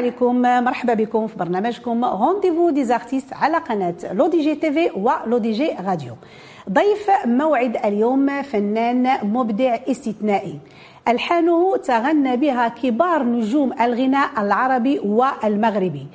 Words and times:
عليكم 0.00 0.42
مرحبا 0.42 0.94
بكم 0.94 1.26
في 1.26 1.36
برنامجكم 1.36 2.04
Rendez-vous 2.04 2.70
des 2.70 2.84
artistes 2.84 3.32
على 3.32 3.56
قناة 3.56 3.94
لو 4.12 4.26
دي 4.26 4.40
جي 4.40 4.54
تي 4.54 4.72
في 4.72 4.90
ولو 4.96 5.38
دي 5.38 5.52
جي 5.52 5.76
راديو. 5.86 6.16
ضيف 6.70 7.10
موعد 7.26 7.76
اليوم 7.76 8.42
فنان 8.42 9.18
مبدع 9.22 9.78
استثنائي. 9.88 10.58
ألحانه 11.08 11.76
تغنى 11.76 12.36
بها 12.36 12.68
كبار 12.68 13.22
نجوم 13.22 13.72
الغناء 13.80 14.30
العربي 14.38 14.98
والمغربي. 14.98 16.06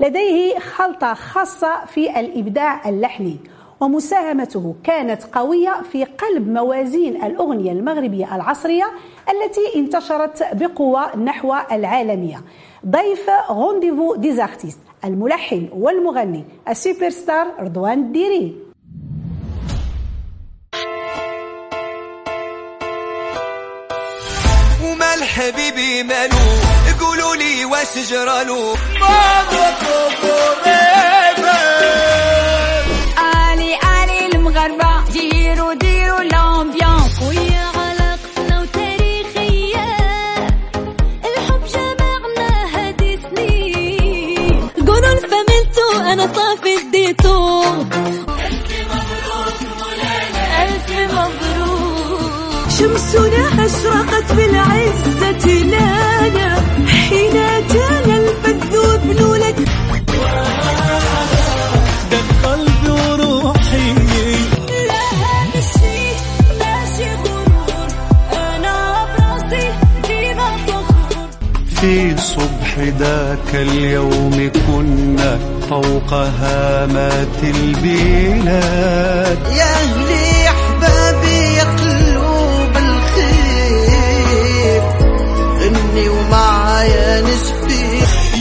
لديه 0.00 0.58
خلطة 0.58 1.14
خاصة 1.14 1.84
في 1.84 2.20
الإبداع 2.20 2.88
اللحني. 2.88 3.36
ومساهمته 3.80 4.74
كانت 4.84 5.22
قوية 5.32 5.82
في 5.92 6.04
قلب 6.04 6.48
موازين 6.48 7.24
الأغنية 7.24 7.72
المغربية 7.72 8.36
العصرية 8.36 8.84
التي 9.30 9.60
انتشرت 9.76 10.48
بقوة 10.52 11.16
نحو 11.16 11.54
العالمية. 11.72 12.40
ضيف 12.86 13.30
Rendez-vous 13.50 14.14
des 14.14 14.31
artistes 14.31 14.78
الملحن 15.04 15.68
والمغني 15.72 16.44
السوبر 16.68 17.10
ستار 17.10 17.46
رضوان 17.60 17.98
الديري. 17.98 18.73
حبيبي 25.36 26.02
مالو 26.02 26.36
قولوا 27.00 27.36
لي 27.36 27.64
واش 27.64 27.98
جرالو؟ 28.10 28.74
ما 29.00 29.34
علي 33.18 33.74
علي 33.82 34.26
المغربة 34.26 35.04
ديروا 35.12 35.74
ديروا 35.74 36.20
l'ambiance 36.22 37.22
ويا 37.28 37.64
علاقتنا 37.76 38.60
وتاريخية 38.60 39.86
الحب 41.24 41.64
جمعنا 41.74 42.76
هادي 42.76 43.18
سنين 43.22 44.68
قولوا 44.86 45.12
الفاميلتو 45.12 46.12
أنا 46.12 46.28
صافي 46.34 46.78
اديتو. 46.78 47.64
شمسنا 53.12 53.66
أشرقت 53.66 54.32
بالعزة 54.32 55.46
لنا 55.62 56.56
حين 57.08 57.36
أتانا 57.36 58.16
البث 58.16 58.72
بنولك 59.04 59.56
ده 62.10 62.18
قلبي 62.48 62.90
وروحي 62.90 63.88
لا 64.88 65.04
هذا 65.20 65.58
الشيء 65.58 66.16
ماشي 66.60 67.08
غرور. 67.24 67.88
أنا 68.32 68.76
براسي 69.18 69.66
ديما 70.08 70.48
فخور 70.66 71.28
في 71.80 72.16
صبح 72.16 72.78
ذاك 72.98 73.50
اليوم 73.54 74.50
كنا 74.66 75.38
فوق 75.70 76.12
هامات 76.14 77.38
البلاد. 77.44 79.38
يا 79.56 79.74
ومعايا 86.84 87.20
نشفي 87.20 87.84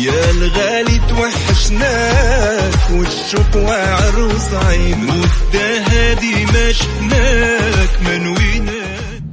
يا 0.06 0.32
الغالي 0.32 1.00
توحشناك 1.10 2.74
والشكوى 2.92 3.76
عروس 3.76 4.54
عين 4.54 4.98
مدة 4.98 5.78
هادي 5.90 6.46
ما 6.46 6.72
شفناك 6.72 7.90
منويناك 8.02 9.24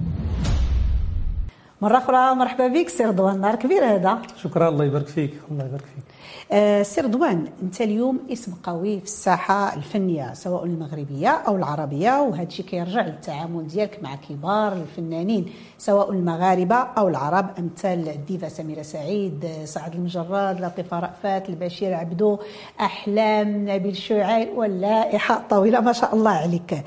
مرة 1.82 1.98
أخرى 1.98 2.34
مرحبا 2.34 2.66
بك 2.66 2.88
سي 2.88 3.04
رضوان. 3.04 3.40
نهار 3.40 3.54
كبير 3.54 3.84
هذا 3.84 4.22
شكرا 4.42 4.68
الله 4.68 4.84
يبارك 4.84 5.06
فيك 5.06 5.34
الله 5.50 5.64
يبارك 5.64 5.84
فيك. 5.84 6.04
آه، 6.52 6.82
سي 6.82 7.00
رضوان 7.00 7.46
انت 7.62 7.80
اليوم 7.80 8.18
اسم 8.32 8.52
قوي 8.62 8.98
في 8.98 9.04
الساحة 9.04 9.76
الفنية 9.76 10.34
سواء 10.34 10.64
المغربية 10.64 11.28
أو 11.28 11.56
العربية 11.56 12.20
وهذا 12.20 12.42
الشيء 12.42 12.66
كيرجع 12.66 13.06
للتعامل 13.06 13.66
ديالك 13.66 13.98
مع 14.02 14.16
كبار 14.16 14.72
الفنانين 14.72 15.52
سواء 15.78 16.10
المغاربة 16.10 16.74
أو 16.74 17.08
العرب 17.08 17.50
أمثال 17.58 18.08
الديفا 18.08 18.48
سميرة 18.48 18.82
سعيد 18.82 19.48
سعد 19.64 19.94
المجرد 19.94 20.60
لطيفة 20.60 21.00
رأفات 21.00 21.48
البشير 21.48 21.94
عبدو 21.94 22.38
أحلام 22.80 23.70
نبيل 23.70 23.96
شعيب 23.96 24.48
واللائحة 24.58 25.42
طويلة 25.50 25.80
ما 25.80 25.92
شاء 25.92 26.14
الله 26.14 26.30
عليك. 26.30 26.84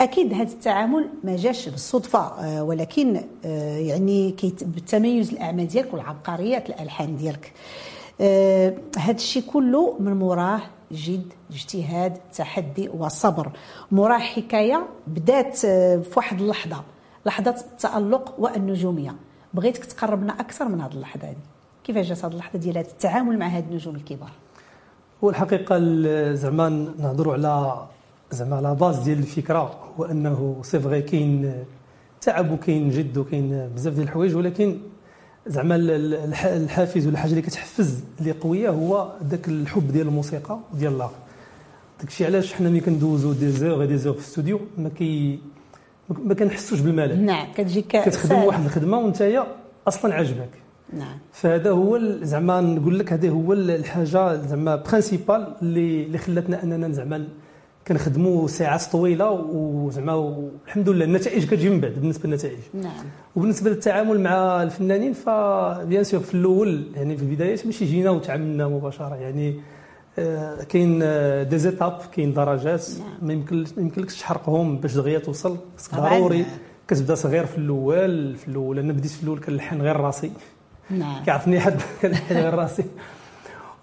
أكيد 0.00 0.32
هذا 0.32 0.52
التعامل 0.52 1.08
ما 1.24 1.36
جاش 1.36 1.68
بالصدفة 1.68 2.18
آه، 2.18 2.62
ولكن 2.62 3.20
آه، 3.44 3.78
يعني 3.78 4.34
بالتميز 4.62 5.32
الأعمال 5.32 5.68
ديالك 5.68 5.94
والعبقرية 5.94 6.64
الألحان 6.68 7.16
ديالك. 7.16 7.52
هذا 8.20 9.10
الشيء 9.16 9.42
كله 9.52 9.96
من 10.00 10.12
موراه 10.12 10.60
جد 10.92 11.32
اجتهاد 11.50 12.16
تحدي 12.36 12.88
وصبر. 12.88 13.50
موراه 13.92 14.18
حكاية 14.18 14.86
بدات 15.06 15.64
آه، 15.64 15.96
في 15.96 16.10
واحد 16.16 16.40
اللحظة 16.40 16.82
لحظة 17.26 17.50
التألق 17.50 18.34
والنجومية. 18.38 19.14
بغيتك 19.54 19.84
تقربنا 19.84 20.32
أكثر 20.40 20.68
من 20.68 20.80
هذه 20.80 20.92
اللحظة 20.92 21.28
هذه 21.28 21.36
كيفاش 21.84 22.06
جات 22.08 22.24
هذه 22.24 22.32
اللحظة 22.32 22.58
ديال 22.58 22.78
التعامل 22.78 23.38
مع 23.38 23.46
هاد 23.48 23.64
النجوم 23.68 23.96
الكبار؟ 23.96 24.30
هو 25.24 25.30
الحقيقة 25.30 25.76
ال- 25.76 26.36
زعما 26.38 26.68
نهضروا 26.98 27.32
على 27.32 27.86
زعما 28.30 28.56
على 28.56 28.74
la 28.74 28.82
base 28.82 28.98
ديال 28.98 29.18
الفكرة 29.18 29.74
هو 30.00 30.04
أنه 30.04 30.56
c'est 30.62 30.80
vrai 30.80 31.02
كاين 31.02 31.64
تعب 32.20 32.50
وكاين 32.50 32.90
جد 32.90 33.18
وكاين 33.18 33.70
بزاف 33.74 33.94
ديال 33.94 34.04
الحوايج 34.04 34.36
ولكن 34.36 34.78
زعما 35.46 35.76
ال- 35.76 35.90
ال- 35.90 36.14
الح- 36.14 36.44
الحافز 36.44 37.06
ولا 37.06 37.12
الحاجة 37.14 37.30
اللي 37.30 37.42
كتحفز 37.42 38.00
اللي 38.20 38.32
قوية 38.32 38.68
هو 38.70 39.12
ذاك 39.28 39.48
الحب 39.48 39.92
ديال 39.92 40.06
الموسيقى 40.06 40.58
وديال 40.74 40.98
l'art 40.98 41.10
داك 42.00 42.08
الشيء 42.08 42.26
علاش 42.26 42.52
حنا 42.54 42.68
ملي 42.70 42.80
كندوزو 42.80 43.32
des 43.32 43.50
heures 43.50 43.84
des 43.84 43.96
heures 43.96 44.12
في 44.12 44.18
الاستوديو 44.18 44.60
ما 44.78 44.88
كي 44.88 45.38
ما 46.24 46.34
كنحسوش 46.34 46.80
بالملل. 46.80 47.24
نعم 47.24 47.46
كتجيك 47.56 47.86
كتخدم. 47.86 48.36
واحد 48.44 48.64
الخدمة 48.64 48.98
وانت 48.98 49.42
أصلا 49.88 50.14
عجبك 50.14 50.48
نعم. 50.92 51.18
فهذا 51.32 51.70
هو 51.70 52.00
زعما 52.22 52.60
نقول 52.60 52.98
لك 52.98 53.12
هذا 53.12 53.28
هو 53.30 53.52
ال- 53.52 53.70
الحاجة 53.70 54.36
زعما 54.46 54.76
principale 54.76 55.54
اللي 55.62 56.04
اللي 56.04 56.18
خلاتنا 56.18 56.62
أننا 56.62 56.88
زعما 56.88 57.28
كنخدموا 57.88 58.48
ساعات 58.48 58.82
طويلة 58.82 59.30
وزعما 59.30 60.14
والحمد 60.14 60.88
لله 60.88 61.04
النتائج 61.04 61.44
كتجي 61.46 61.70
من 61.70 61.80
بعد 61.80 61.92
بالنسبة 61.92 62.28
للنتائج. 62.28 62.58
نعم. 62.74 62.92
وبالنسبة 63.36 63.70
للتعامل 63.70 64.20
مع 64.20 64.62
الفنانين 64.62 65.12
ف 65.12 65.30
bien 65.30 66.04
sûr 66.04 66.20
في 66.20 66.34
الأول 66.34 66.86
يعني 66.96 67.16
في 67.16 67.22
البدايات 67.22 67.66
ماشي 67.66 67.84
جينا 67.84 68.10
وتعاملنا 68.10 68.68
مباشرة 68.68 69.14
يعني 69.14 69.60
آه، 70.18 70.62
كاين 70.64 71.00
آه، 71.02 71.42
des 71.42 71.58
étapes 71.58 71.98
كاين 72.16 72.32
درجات. 72.32 72.86
ما 73.22 73.32
يمكن 73.32 73.64
يمكنلكش 73.76 74.20
تحرقهم 74.20 74.78
باش 74.78 74.94
دغيا 74.94 75.18
توصل. 75.18 75.56
خصك. 75.78 75.94
ضروري 75.94 76.46
كتبدا 76.88 77.14
صغير 77.14 77.46
في 77.46 77.58
الأول 77.58 78.36
في 78.36 78.48
الأول 78.48 78.78
أنا 78.78 78.92
بديت 78.92 79.10
في 79.10 79.22
الأول 79.22 79.40
كنلحن 79.40 79.80
غير 79.82 79.96
راسي. 79.96 80.30
نعم. 80.90 81.24
كيعرفني 81.24 81.60
حد 81.60 81.80
كنلحن 82.02 82.34
غير 82.34 82.54
راسي. 82.54 82.84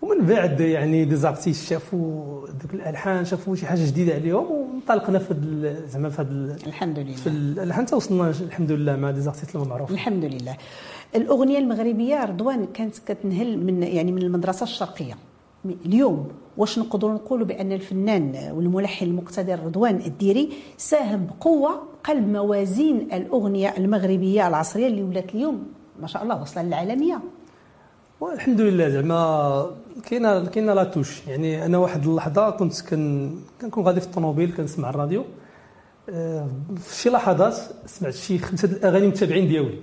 ومن 0.01 0.25
بعد 0.25 0.59
يعني 0.59 1.05
des 1.05 1.15
artistes 1.15 1.69
شافوا 1.69 2.47
دوك 2.47 2.73
الألحان 2.73 3.25
شافوا 3.25 3.55
شي 3.55 3.65
حاجة 3.65 3.85
جديدة 3.85 4.13
عليهم 4.13 4.51
وانطلقنا 4.51 5.19
في 5.19 5.31
ال- 5.31 5.89
زعما 5.89 6.09
في 6.09 6.21
ال- 6.21 6.55
الحمد 6.67 6.95
في 7.15 7.29
لله 7.29 7.63
الألحان. 7.63 7.85
حتى 7.85 7.95
وصلنا 7.95 8.29
الحمد 8.29 8.71
لله 8.71 8.95
مع 8.95 9.11
des 9.11 9.21
artistes 9.21 9.55
المعروف 9.55 9.91
الحمد 9.91 10.25
لله. 10.25 10.57
الأغنية 11.15 11.57
المغربية 11.59 12.25
رضوان 12.25 12.65
كانت 12.73 12.97
كتنهل 12.97 13.57
من 13.65 13.83
يعني 13.83 14.11
من 14.11 14.21
المدرسة 14.21 14.63
الشرقية. 14.63 15.13
اليوم 15.85 16.27
واش 16.57 16.79
نقدروا 16.79 17.13
نقولوا 17.13 17.45
بأن 17.45 17.71
الفنان 17.71 18.51
والملحن 18.55 19.05
المقتدر 19.05 19.59
رضوان 19.65 19.95
الديري 19.95 20.49
ساهم 20.77 21.27
بقوة 21.27 21.71
قلب 22.03 22.27
موازين 22.27 23.07
الأغنية 23.13 23.73
المغربية 23.77 24.47
العصرية 24.47 24.87
اللي 24.87 25.03
ولات 25.03 25.35
اليوم. 25.35 25.63
ما 26.01 26.07
شاء 26.07 26.23
الله 26.23 26.41
وصل 26.41 26.61
للعالمية. 26.61 27.19
والحمد 28.21 28.61
لله 28.61 28.89
زعما 28.89 29.71
كاينة 30.09 30.45
كاينة 30.45 30.73
لا 30.73 30.83
توش. 30.83 31.27
يعني 31.27 31.65
أنا 31.65 31.77
واحد 31.77 32.07
اللحظه 32.07 32.49
كنت 32.49 32.81
كن 32.81 33.31
كنكون 33.61 33.83
غادي 33.83 34.01
في 34.01 34.07
الطوموبيل 34.07 34.53
كنسمع 34.57 34.89
الراديو. 34.89 35.25
آه، 36.09 36.47
في 36.77 36.95
شي 36.95 37.09
لحظات 37.09 37.57
سمعت 37.85 38.13
شي 38.13 38.37
خمسة 38.37 38.67
الأغاني 38.67 39.07
متابعين 39.07 39.47
ديالي. 39.47 39.79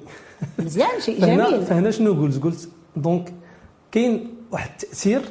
مزيان 0.58 1.00
شيء 1.00 1.20
جميل. 1.20 1.62
فهنا 1.62 1.90
شنو 1.90 2.12
قلت؟ 2.12 2.42
قلت 2.42 2.68
donc 2.96 3.34
كاين 3.92 4.34
واحد 4.52 4.70
التأثير 4.70 5.22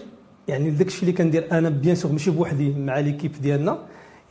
يعني 0.47 0.69
داك 0.69 0.87
الشيء 0.87 1.01
اللي 1.01 1.13
كندير 1.13 1.47
أنا 1.51 1.69
bien 1.69 1.95
sûr 1.95 2.11
ماشي 2.11 2.31
بوحدي 2.31 2.73
مع 2.73 2.99
l'équipe 2.99 3.31
ديالنا. 3.41 3.79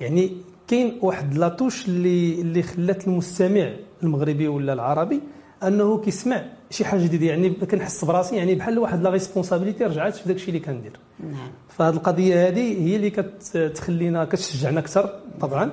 يعني 0.00 0.37
كاين 0.69 0.99
واحد 1.02 1.34
la 1.35 1.48
touche 1.48 1.88
اللي 1.88 2.40
اللي 2.40 2.62
خلات 2.62 3.06
المستمع 3.08 3.70
المغربي 4.02 4.49
ولا 4.49 4.72
العربي 4.72 5.20
أنه 5.62 5.99
كيسمع 6.00 6.44
شي 6.71 6.85
حاجة 6.85 7.03
جديدة 7.05 7.27
يعني 7.27 7.51
كنحس 7.51 8.05
براسي 8.05 8.37
يعني 8.37 8.55
بحال 8.55 8.79
واحد 8.79 9.03
la 9.03 9.11
responsabilité 9.11 9.85
رجعت 9.85 10.15
في 10.15 10.29
داك 10.29 10.37
الشيء 10.37 10.49
اللي 10.49 10.61
كندير. 10.61 10.93
نعم. 11.21 11.51
فهذه 11.69 11.95
القضية 11.95 12.49
هذه 12.49 12.89
هي 12.89 12.97
اللي 12.97 13.11
كتخلينا 13.11 14.25
كتشجعنا 14.25 14.81
أكثر 14.81 15.21
طبعا 15.41 15.71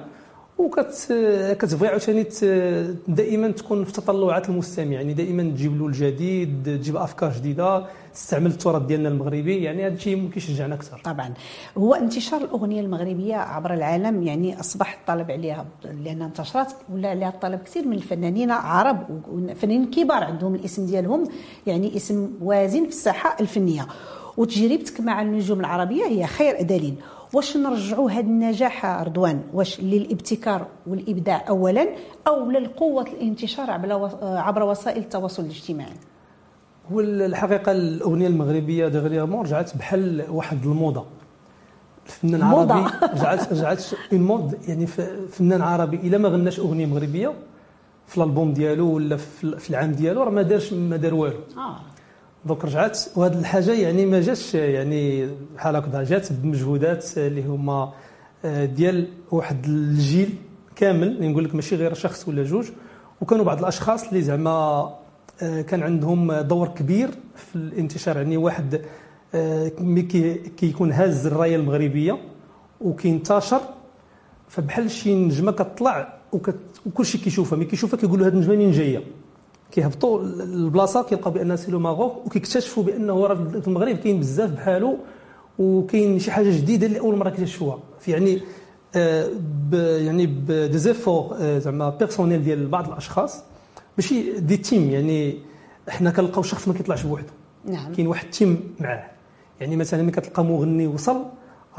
وكتبغي 0.57 1.87
عاوتاني 1.87 2.25
دائما 3.07 3.51
تكون 3.51 3.83
في 3.83 3.93
تطلعات 3.93 4.49
المستمع 4.49 4.91
يعني 4.91 5.13
دائما 5.13 5.43
تجيب 5.43 5.77
له 5.79 5.87
الجديد 5.87 6.63
تجيب 6.65 6.95
أفكار 6.97 7.33
جديدة. 7.33 7.85
تستعمل 8.13 8.51
التراث 8.51 8.81
ديالنا 8.81 9.09
المغربي 9.09 9.63
يعني 9.63 9.87
هذا 9.87 9.93
الشيء 9.93 10.29
كيشجعنا 10.29 10.75
أكثر. 10.75 11.01
طبعا. 11.03 11.33
هو 11.77 11.93
انتشار 11.93 12.41
الأغنية 12.41 12.81
المغربية 12.81 13.35
عبر 13.35 13.73
العالم 13.73 14.23
يعني 14.23 14.59
أصبح 14.59 14.97
الطلب 14.99 15.31
عليها 15.31 15.65
لأنها 16.03 16.27
انتشرت 16.27 16.75
ولا 16.93 17.09
عليها 17.09 17.29
الطلب 17.29 17.59
كثير 17.59 17.87
من 17.87 17.93
الفنانين 17.93 18.51
عرب 18.51 19.21
وفنانين 19.31 19.91
كبار 19.91 20.23
عندهم 20.23 20.55
الاسم 20.55 20.85
ديالهم 20.85 21.23
يعني 21.67 21.95
اسم 21.95 22.31
وازن 22.41 22.83
في 22.83 22.89
الساحة 22.89 23.37
الفنية. 23.39 23.87
وتجربتك 24.37 25.01
مع 25.01 25.21
النجوم 25.21 25.59
العربية 25.59 26.05
هي 26.05 26.27
خير 26.27 26.61
دليل. 26.61 26.95
واش 27.33 27.57
نرجعوا 27.57 28.11
هذا 28.11 28.19
النجاح 28.19 28.85
رضوان 28.85 29.41
واش 29.53 29.79
للابتكار 29.79 30.67
والإبداع 30.87 31.45
اولا 31.49 31.87
أو 32.27 32.51
للقوة 32.51 33.03
الانتشار 33.03 33.71
عبر 34.21 34.63
وسائل 34.63 34.97
التواصل 35.01 35.43
الاجتماعي؟ 35.43 35.93
هو 36.93 36.99
الحقيقة 36.99 37.71
الأغنية 37.71 38.27
المغربية 38.27 38.87
dernièrement 38.87 39.45
رجعت 39.45 39.77
بحال 39.77 40.25
واحد 40.29 40.63
الموضة. 40.65 41.05
الفنان 42.05 42.41
موضة. 42.41 42.73
عربي 42.73 42.91
رجعت 43.13 43.53
رجعت 43.53 43.83
en 44.13 44.21
mode 44.21 44.57
يعني 44.67 44.87
فنان 45.31 45.61
عربي 45.61 45.97
إلا 45.97 46.17
ما 46.17 46.29
غناش 46.29 46.59
أغنية 46.59 46.85
مغربية 46.85 47.33
في 48.07 48.17
الألبوم 48.17 48.53
ديالو 48.53 48.91
ولا 48.93 49.17
في 49.57 49.69
العام 49.69 49.91
ديالو 49.91 50.23
راه 50.23 50.29
ما 50.29 50.41
دارش 50.41 50.73
ما 50.73 50.97
دار 50.97 51.13
والو. 51.13 51.39
آه. 51.57 51.75
donc 52.45 52.65
رجعت 52.65 52.99
وهذه 53.15 53.39
الحاجة 53.39 53.71
يعني 53.71 54.05
ما 54.05 54.21
جاتش 54.21 54.55
يعني 54.55 55.29
بحال 55.55 55.75
هكذا 55.75 56.03
جات 56.03 56.33
بمجهودات 56.33 57.17
اللي 57.17 57.43
هما 57.45 57.91
آه، 58.45 58.65
ديال 58.65 59.07
واحد 59.31 59.65
الجيل 59.65 60.29
كامل 60.75 61.07
اللي 61.07 61.27
نقول 61.27 61.43
لك 61.43 61.55
ماشي 61.55 61.75
غير 61.75 61.93
شخص 61.93 62.27
ولا 62.27 62.43
جوج 62.43 62.65
وكانوا 63.21 63.45
بعض 63.45 63.59
الأشخاص 63.59 64.07
اللي 64.07 64.21
زعما 64.21 64.49
آه، 64.49 64.93
كان 65.39 65.83
عندهم 65.83 66.33
دور 66.33 66.67
كبير 66.67 67.09
في 67.35 67.55
الانتشار. 67.55 68.17
يعني 68.17 68.37
واحد 68.37 68.81
آه، 69.35 69.71
ملي 69.79 70.01
كي- 70.01 70.33
كيكون 70.33 70.91
هاز 70.91 71.25
الراية 71.27 71.55
المغربية 71.55 72.17
وكينتشر 72.81 73.61
فبحال 74.47 74.91
شي 74.91 75.15
نجمة 75.15 75.51
كتطلع 75.51 76.13
وكت... 76.33 76.55
وكل 76.85 77.05
شيء 77.05 77.21
كيشوفها. 77.21 77.57
ملي 77.57 77.65
كيشوفها 77.67 77.99
كيقول 77.99 78.19
له 78.19 78.27
هذه 78.27 78.33
النجمة 78.33 78.55
منين 78.55 78.71
جاية. 78.71 79.03
كيهبطوا 79.71 80.21
البلاصة 80.23 81.03
كيلقاو 81.03 81.31
بأن 81.33 81.57
c'est 81.57 81.71
le 81.71 81.79
Maroc 81.79 82.25
وكيكتشفوا 82.25 82.83
بانه 82.83 83.25
راه 83.27 83.35
في 83.61 83.67
المغرب 83.67 83.95
كاين 83.95 84.19
بزاف 84.19 84.49
بحالو 84.51 84.97
وكاين 85.59 86.19
شي 86.19 86.31
حاجة 86.31 86.49
جديدة 86.57 86.87
اللي 86.87 86.99
أول 86.99 87.15
مرة 87.15 87.29
كيكتشفوها. 87.29 87.79
في 87.99 88.11
يعني 88.11 88.41
آه 88.95 89.29
يعني 89.97 90.27
ب 90.27 90.37
des 90.37 90.67
efforts 90.67 91.35
آه 91.39 91.59
زعما 91.59 91.89
personnels 91.89 92.43
ديال 92.43 92.67
بعض 92.67 92.87
الأشخاص. 92.87 93.43
ماشي 93.97 94.39
des 94.39 94.57
teams 94.57 94.89
يعني 94.89 95.37
حنا 95.89 96.11
كنلقاو 96.11 96.43
شخص 96.43 96.67
ما 96.67 96.73
كيطلعش 96.73 97.03
بوحده 97.03 97.27
نعم. 97.65 97.93
كاين 97.93 98.07
واحد 98.07 98.29
team 98.29 98.75
معاه. 98.79 99.03
يعني 99.61 99.75
مثلا 99.75 100.01
ملي 100.03 100.11
كتلقى 100.11 100.43
مغني 100.43 100.87
وصل 100.87 101.25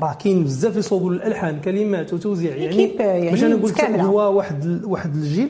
راه 0.01 0.15
كاين 0.15 0.45
بزاف 0.45 0.77
يصوبوا 0.77 1.11
الالحان 1.13 1.61
كلمات 1.61 2.15
وتوزيع 2.15 2.57
يعني 2.57 2.95
يعني 2.95 3.31
باش 3.31 3.45
أنا 3.45 3.55
نقول 3.55 3.71
لك 3.71 3.75
متكاملة. 3.77 4.03
هو 4.03 4.37
واحد 4.37 4.85
واحد 4.85 5.15
الجيل 5.15 5.49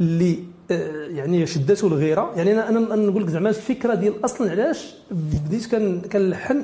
اللي 0.00 0.38
آه، 0.70 1.06
يعني 1.06 1.46
شدته 1.46 1.86
الغيرة. 1.86 2.32
يعني 2.36 2.52
أنا 2.52 2.68
أنا 2.68 2.96
نقول 2.96 3.22
لك 3.22 3.28
زعما 3.30 3.48
الفكرة 3.48 3.94
ديال 3.94 4.24
أصلا 4.24 4.50
علاش 4.50 4.94
بديت 5.10 5.66
كن- 5.66 6.00
كنلحن 6.12 6.62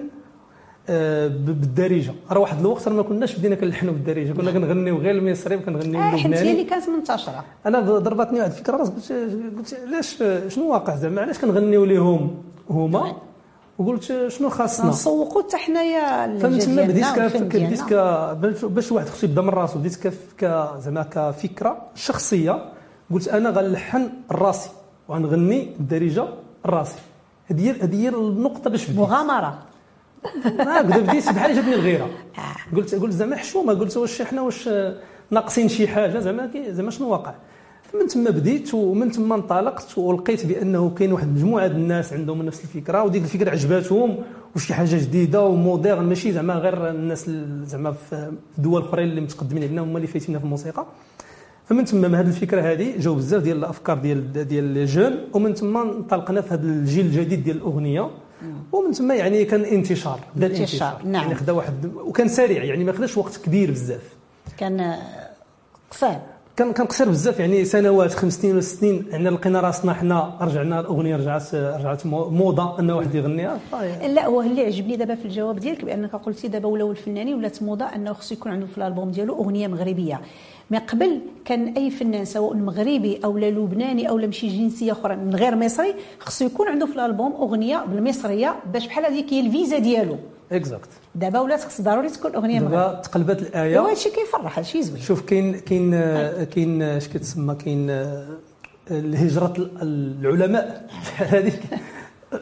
بالدارجة. 0.89 2.13
راه 2.31 2.39
واحد 2.41 2.61
الوقت 2.61 2.89
ما 2.89 3.03
كناش 3.03 3.37
بدينا 3.39 3.55
كنلحنوا 3.55 3.93
بالدارجة. 3.93 4.33
كنا 4.33 4.51
كنغنيو 4.51 4.99
غير 4.99 5.11
المصري 5.15 5.57
وكنغنيو 5.57 6.01
آه 6.01 6.03
حيت 6.11 6.21
هي 6.21 6.27
اللي 6.27 6.37
اللبناني 6.41 6.65
كانت 6.65 6.89
منتشرة. 6.89 7.45
أنا 7.67 7.81
ضربتني 7.81 8.39
واحد 8.39 8.51
الفكرة 8.51 8.77
راس 8.77 8.89
قلت 8.89 9.13
قلت 9.59 9.77
علاش 9.87 10.23
شنو 10.55 10.73
واقع 10.73 10.97
زعما؟ 10.97 11.21
علاش 11.23 11.39
كنغنيو 11.39 11.85
ليهم 11.85 12.35
هما؟ 12.71 13.17
وقلت 13.79 14.29
شنو 14.29 14.49
خاصنا؟ 14.49 14.91
نسوقوا 14.91 15.43
حتى 15.43 15.57
حنايا 15.57 16.39
تما 16.39 16.49
بديت 16.49 16.69
بديت 16.69 18.65
باش- 18.65 18.93
واحد 18.93 19.07
خصو 19.09 19.27
يبدا 19.27 19.43
من 19.43 19.49
راسو. 19.49 19.79
بديت 19.79 20.15
زعما 20.79 21.03
كفكرة 21.03 21.83
شخصية. 21.95 22.65
قلت 23.11 23.29
أنا 23.29 23.51
غنلحن 23.51 24.09
راسي 24.31 24.71
وغنغني 25.09 25.69
الدارجه 25.81 26.25
راسي 26.67 26.99
هذه 27.47 27.67
هي 27.67 27.71
هذه 27.71 28.03
هي 28.03 28.09
النقطة 28.09 28.71
باش 28.71 28.85
بديت. 28.85 28.99
مغامرة. 28.99 29.59
هكذا 30.61 30.99
بديت 30.99 31.29
بحال 31.29 31.55
جاتني 31.55 31.75
الغيرة. 31.75 32.11
قلت 32.77 32.95
قلت 32.95 33.13
زعما 33.13 33.37
حشومه 33.37 33.75
قلت 33.75 33.97
واش 33.97 34.23
حنا 34.23 34.43
واش 34.43 34.69
ناقصين 35.31 35.69
شي 35.69 35.89
حاجة 35.89 36.19
زعما 36.19 36.51
زعما 36.69 36.91
شنو 36.91 37.09
واقع؟ 37.09 37.35
من 38.01 38.07
تما 38.07 38.31
بديت 38.31 38.75
ومن 38.75 39.11
تما 39.11 39.35
انطلقت 39.35 39.99
ولقيت 39.99 40.47
بأنه 40.47 40.91
كاين 40.91 41.13
واحد 41.13 41.27
المجموعه 41.27 41.67
ديال 41.67 41.77
الناس 41.81 42.13
عندهم 42.13 42.43
نفس 42.43 42.65
الفكرة 42.65 43.03
وديك 43.03 43.23
الفكرة 43.23 43.51
عجباتهم 43.51 44.17
وشي 44.57 44.75
حاجة 44.75 44.97
جديدة 44.97 45.43
و 45.47 45.54
moderne 45.54 46.05
ماشي 46.05 46.33
زعما 46.33 46.55
غير 46.55 46.91
الناس 46.91 47.29
ال- 47.29 47.67
زعما 47.67 47.93
في 47.93 48.33
دول 48.59 48.83
آخرين 48.83 49.09
اللي 49.09 49.21
متقدمين 49.21 49.63
علينا 49.63 49.83
هما 49.83 49.97
اللي 49.97 50.07
فايتيننا 50.07 50.39
في 50.39 50.45
الموسيقى. 50.45 50.87
فمن 51.67 51.85
تما 51.85 52.09
من 52.09 52.15
هذه 52.15 52.27
الفكرة 52.27 52.61
هذه 52.61 52.99
جاو 52.99 53.15
بزاف 53.15 53.43
ديال 53.43 53.57
الأفكار 53.57 53.99
ديال 53.99 54.33
ديال 54.49 54.65
les 54.65 54.85
jeunes 54.85 55.17
ومن 55.33 55.55
تما 55.55 55.83
انطلقنا 55.83 56.41
في 56.41 56.55
هذا 56.55 56.63
الجيل 56.63 57.07
الجديد 57.07 57.45
ديال 57.45 57.57
الأغنية. 57.57 58.11
ومن 58.73 58.93
تما 58.93 59.15
يعني 59.15 59.45
كان 59.45 59.65
انتشار 59.65 60.21
بدا 60.37 60.47
انتشار، 60.47 60.65
الانتشار 60.67 61.01
نعم. 61.05 61.23
يعني 61.23 61.35
خدا 61.35 61.53
واحد 61.53 61.91
وكان 61.97 62.29
سريع 62.29 62.65
يعني 62.65 62.85
ما 62.85 62.93
خداش 62.93 63.17
وقت 63.19 63.37
كبير 63.37 63.71
بزاف. 63.71 64.03
كان 64.59 64.95
قصير. 65.91 66.19
كان 66.57 66.73
كان 66.73 66.87
قصير 66.87 67.09
بزاف 67.09 67.41
يعني 67.41 67.65
سنوات 67.65 68.15
خمس 68.15 68.33
سنين 68.41 68.53
ولا 68.53 68.61
سنين 68.61 69.07
يعني 69.11 69.31
لقينا 69.31 69.61
راسنا 69.61 69.95
حنا 69.95 70.37
رجعنا 70.41 70.81
الأغنية 70.81 71.17
رجعت 71.17 71.55
رجعت 71.55 72.07
مو- 72.07 72.29
موضة 72.29 72.79
أن 72.79 72.91
واحد 72.91 73.15
يغنيها. 73.15 73.59
لا 74.09 74.27
هو 74.27 74.43
اللي 74.43 74.65
عجبني 74.67 74.97
دابا 74.97 75.15
في 75.15 75.25
الجواب 75.25 75.59
ديالك 75.59 75.85
بأنك 75.85 76.13
قلتي 76.17 76.49
دابا 76.49 76.69
ولاو 76.69 76.91
الفنانين 76.91 77.35
ولات 77.35 77.63
موضة 77.63 77.85
أنه 77.85 78.13
خصو 78.13 78.35
يكون 78.35 78.53
عنده 78.53 78.67
في 78.67 78.79
الألبوم 78.79 79.11
ديالو 79.11 79.35
أغنية 79.43 79.69
مغربية. 79.69 80.21
من 80.73 80.79
قبل 80.79 81.21
كان 81.45 81.69
أي 81.69 81.91
فنان 81.91 82.25
سواء 82.25 82.55
مغربي 82.55 83.21
أو 83.25 83.39
لا 83.39 83.51
لبناني 83.51 84.09
أو 84.09 84.19
لا 84.19 84.27
مشي 84.27 84.49
جنسية 84.49 84.93
أخرى 84.93 85.17
من 85.17 85.35
غير 85.35 85.57
مصري 85.57 85.95
خصو 86.19 86.45
يكون 86.45 86.69
عنده 86.69 86.87
في 86.87 86.95
الألبوم 86.95 87.33
أغنية 87.33 87.85
بالمصرية 87.85 88.55
باش 88.73 88.87
بحال 88.87 89.05
هذيك 89.05 89.33
هي 89.33 89.41
الفيزا 89.41 89.79
ديالو. 89.79 90.17
exact 90.53 90.89
دابا 91.15 91.41
ولات 91.41 91.61
خص 91.61 91.81
ضروري 91.81 92.09
تكون 92.09 92.35
أغنية 92.35 92.61
دابا 92.61 93.01
تقلبت 93.05 93.41
وهذا 93.41 93.49
الآية. 93.49 93.93
الشيء 93.93 94.13
كيفرح 94.13 94.59
هادشي 94.59 94.83
زوين. 94.83 95.03
شوف 95.03 95.23
كاين 95.23 95.55
كاين 95.55 95.91
كاين 96.45 96.83
اش 96.83 97.09
كتسمى 97.09 97.55
كاين 97.55 97.91
الهجرة 98.91 99.55
العلماء. 99.83 100.87
هذيك 101.17 101.61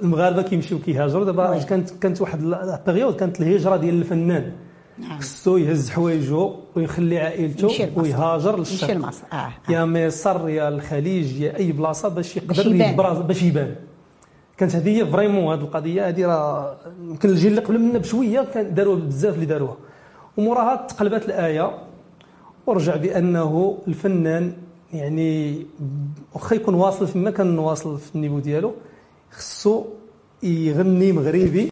المغاربة 0.02 0.42
كيمشيو 0.42 0.78
كيهاجروا. 0.78 1.24
دابا. 1.24 1.58
كانت 1.58 1.90
كانت 1.90 2.20
واحد 2.20 2.42
ال 2.42 2.52
période 2.52 3.16
كانت 3.16 3.40
الهجرة 3.40 3.76
ديال 3.76 3.94
الفنان. 3.94 4.52
نعم. 5.00 5.18
خصو 5.20 5.56
يهز 5.56 5.90
حوايجو 5.90 6.54
ويخلي 6.76 7.16
يمشي 7.16 7.82
عائلته. 7.82 8.00
ويهاجر 8.00 8.58
يمشي 8.58 8.72
للشرق 8.72 8.90
لمصر 8.96 9.22
آه, 9.32 9.36
آه. 9.36 9.52
يا 9.68 9.84
مصر 9.84 10.48
يا 10.48 10.68
الخليج 10.68 11.40
يا 11.40 11.56
أي 11.56 11.72
بلاصة 11.72 12.08
باش 12.08 12.36
يقدر. 12.36 12.66
يبرز 12.66 13.18
باش 13.18 13.42
يبان 13.42 13.74
كانت 14.56 14.76
هذه 14.76 14.98
هي 14.98 15.06
vraiment 15.06 15.52
هذه 15.54 15.60
القضية 15.64 16.08
هذه 16.08 16.26
راه 16.26 16.76
يمكن 17.02 17.28
الجيل 17.28 17.50
اللي 17.50 17.60
قبل 17.60 17.78
منا 17.78 17.98
بشوية 17.98 18.40
كان 18.54 18.74
داروها 18.74 18.96
بزاف 18.98 19.34
اللي 19.34 19.46
داروها 19.46 19.76
وموراها 20.36 20.86
تقلبت 20.86 21.24
الآية 21.24 21.78
ورجع 22.66 22.96
بأنه 22.96 23.78
الفنان 23.88 24.52
يعني 24.92 25.66
واخا 26.34 26.56
يكون 26.56 26.74
واصل 26.74 27.06
فيما 27.06 27.30
كان 27.30 27.58
واصل 27.58 27.98
في 27.98 28.14
ال 28.14 28.18
niveau 28.18 28.38
ديالو 28.38 28.74
خصو 29.30 29.84
يغني 30.42 31.12
مغربي 31.12 31.70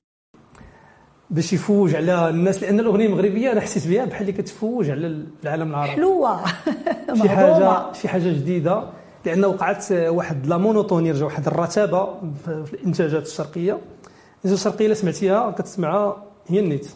باش 1.30 1.52
يفوج 1.52 1.94
على 1.94 2.28
الناس 2.28 2.62
لأن 2.62 2.80
الأغنية 2.80 3.06
المغربية 3.06 3.52
أنا 3.52 3.60
حسيت 3.60 3.86
بها 3.86 4.04
بحال 4.04 4.20
اللي 4.20 4.32
كتفوج 4.42 4.90
على 4.90 5.24
العالم 5.42 5.70
العربي. 5.70 5.90
حلوة. 5.92 6.44
شي 7.22 7.28
حاجة. 7.28 7.92
شي 7.92 8.08
حاجة 8.08 8.28
جديدة 8.28 8.82
لأن 9.24 9.44
وقعت 9.44 9.92
واحد 9.92 10.46
la 10.46 10.56
monotonie 10.56 11.10
رجع 11.10 11.24
واحد 11.24 11.46
الرتابة 11.46 12.14
في 12.44 12.74
الإنتاجات 12.74 13.26
الشرقية. 13.26 13.72
الانتاجات 13.72 14.58
الشرقية 14.58 14.84
اللي 14.84 14.94
سمعتيها 14.94 15.50
كتسمعها 15.50 16.22
هي 16.48 16.60
النيت. 16.60 16.88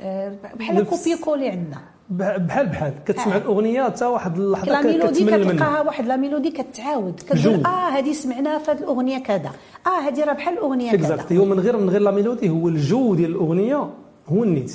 آه، 0.00 0.36
بحال 0.58 0.84
كوبي 0.86 1.16
كولي 1.24 1.48
عندنا. 1.48 1.80
بحال 2.10 2.66
بحال. 2.66 2.92
كتسمع 3.06 3.34
آه. 3.34 3.38
الأغنية 3.38 3.82
حتى 3.84 4.04
واحد 4.04 4.38
اللحظة 4.38 4.72
لا 4.72 4.82
ميلودي 4.82 5.24
كتلقاها 5.24 5.80
واحد 5.80 6.06
لا 6.06 6.16
ميلودي 6.16 6.50
كتعاود. 6.50 7.20
كتقول. 7.28 7.64
آه 7.66 7.88
هذه 7.88 8.12
سمعناها 8.12 8.58
في 8.58 8.70
هذه 8.70 8.78
الأغنية 8.78 9.18
كذا. 9.18 9.50
آه 9.86 10.00
هذه 10.08 10.24
راه 10.24 10.32
بحال 10.32 10.54
الاغنيه 10.54 10.92
كذا. 10.92 11.14
exact 11.14 11.32
هو 11.32 11.44
من 11.44 11.60
غير 11.60 11.76
من 11.76 11.90
غير 11.90 12.00
la 12.00 12.10
mélodie 12.10 12.50
هو 12.50 12.68
الجو 12.68 13.14
ديال 13.14 13.30
الأغنية 13.30 13.90
هو 14.28 14.44
النيت. 14.44 14.72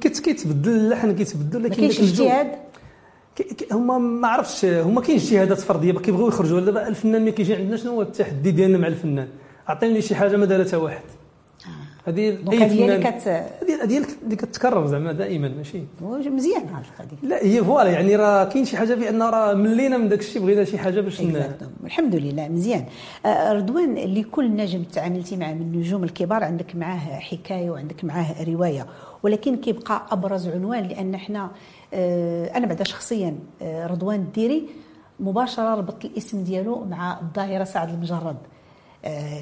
كيت- 0.00 0.18
كيتبدل 0.18 0.70
اللحن 0.70 1.14
كيتبدل 1.14 1.62
ما 1.62 1.66
لكن 1.68 1.76
كاينش 1.76 2.00
داك 2.00 2.08
الجو 2.08 2.24
اجتهاد؟ 2.24 2.50
هما 3.72 3.98
ما 3.98 4.28
عرفتش 4.28 4.64
هما 4.64 5.00
كاين 5.00 5.16
اجتهادات 5.18 5.58
فردية 5.58 5.92
كيبغيو 5.92 6.28
يخرجوا. 6.28 6.60
دابا 6.60 6.88
الفنان 6.88 7.22
ملي 7.22 7.32
كيجي 7.32 7.54
عندنا 7.54 7.76
شنو 7.76 7.92
هو 7.92 8.02
التحدي 8.02 8.50
ديالنا 8.50 8.78
مع 8.78 8.86
الفنان؟ 8.86 9.28
عطيني 9.68 10.00
شي 10.02 10.14
حاجة 10.14 10.36
ما 10.36 10.46
دارها 10.46 10.64
حتى 10.64 10.76
واحد. 10.76 11.02
هذه 12.06 12.38
هذه 12.52 13.10
كت 13.10 13.28
هذه 13.82 14.04
اللي 14.22 14.36
كتكرر 14.36 14.86
زعما 14.86 15.12
دائما 15.12 15.48
ماشي؟ 15.48 15.82
مزيان 16.02 16.62
الحلقة 16.62 17.04
دي 17.04 17.28
لا 17.28 17.44
هي 17.44 17.64
voilà 17.64 17.90
يعني 17.90 18.16
راه 18.16 18.44
كاين 18.44 18.64
شي 18.64 18.76
حاجة 18.76 18.94
بأن 18.94 19.22
راه 19.22 19.54
ملينا 19.54 19.96
من 19.96 20.08
داك 20.08 20.18
الشيء 20.20 20.42
بغينا 20.42 20.64
شي 20.64 20.78
حاجة 20.78 21.00
باش. 21.00 21.20
الحمد 21.84 22.14
لله 22.14 22.48
مزيان. 22.48 22.84
رضوان 23.26 23.94
لكل 23.94 24.56
نجم 24.56 24.82
تعاملتي 24.82 25.36
معه 25.36 25.52
من 25.52 25.60
النجوم 25.60 26.04
الكبار 26.04 26.44
عندك 26.44 26.76
معاه 26.76 27.18
حكاية 27.18 27.70
وعندك 27.70 28.04
معاه 28.04 28.44
رواية. 28.44 28.86
ولكن 29.22 29.56
كيبقى 29.56 30.06
أبرز 30.10 30.48
عنوان 30.48 30.84
لأن 30.84 31.14
إحنا 31.14 31.50
آه، 31.94 32.56
أنا 32.56 32.66
بعدا 32.66 32.84
شخصيا 32.84 33.38
رضوان 33.62 34.20
الديري 34.20 34.68
مباشرة 35.20 35.74
ربطت 35.74 36.04
الاسم 36.04 36.44
ديالو 36.44 36.84
مع 36.84 37.20
الظاهره 37.20 37.64
سعد 37.64 37.88
المجرد. 37.88 38.36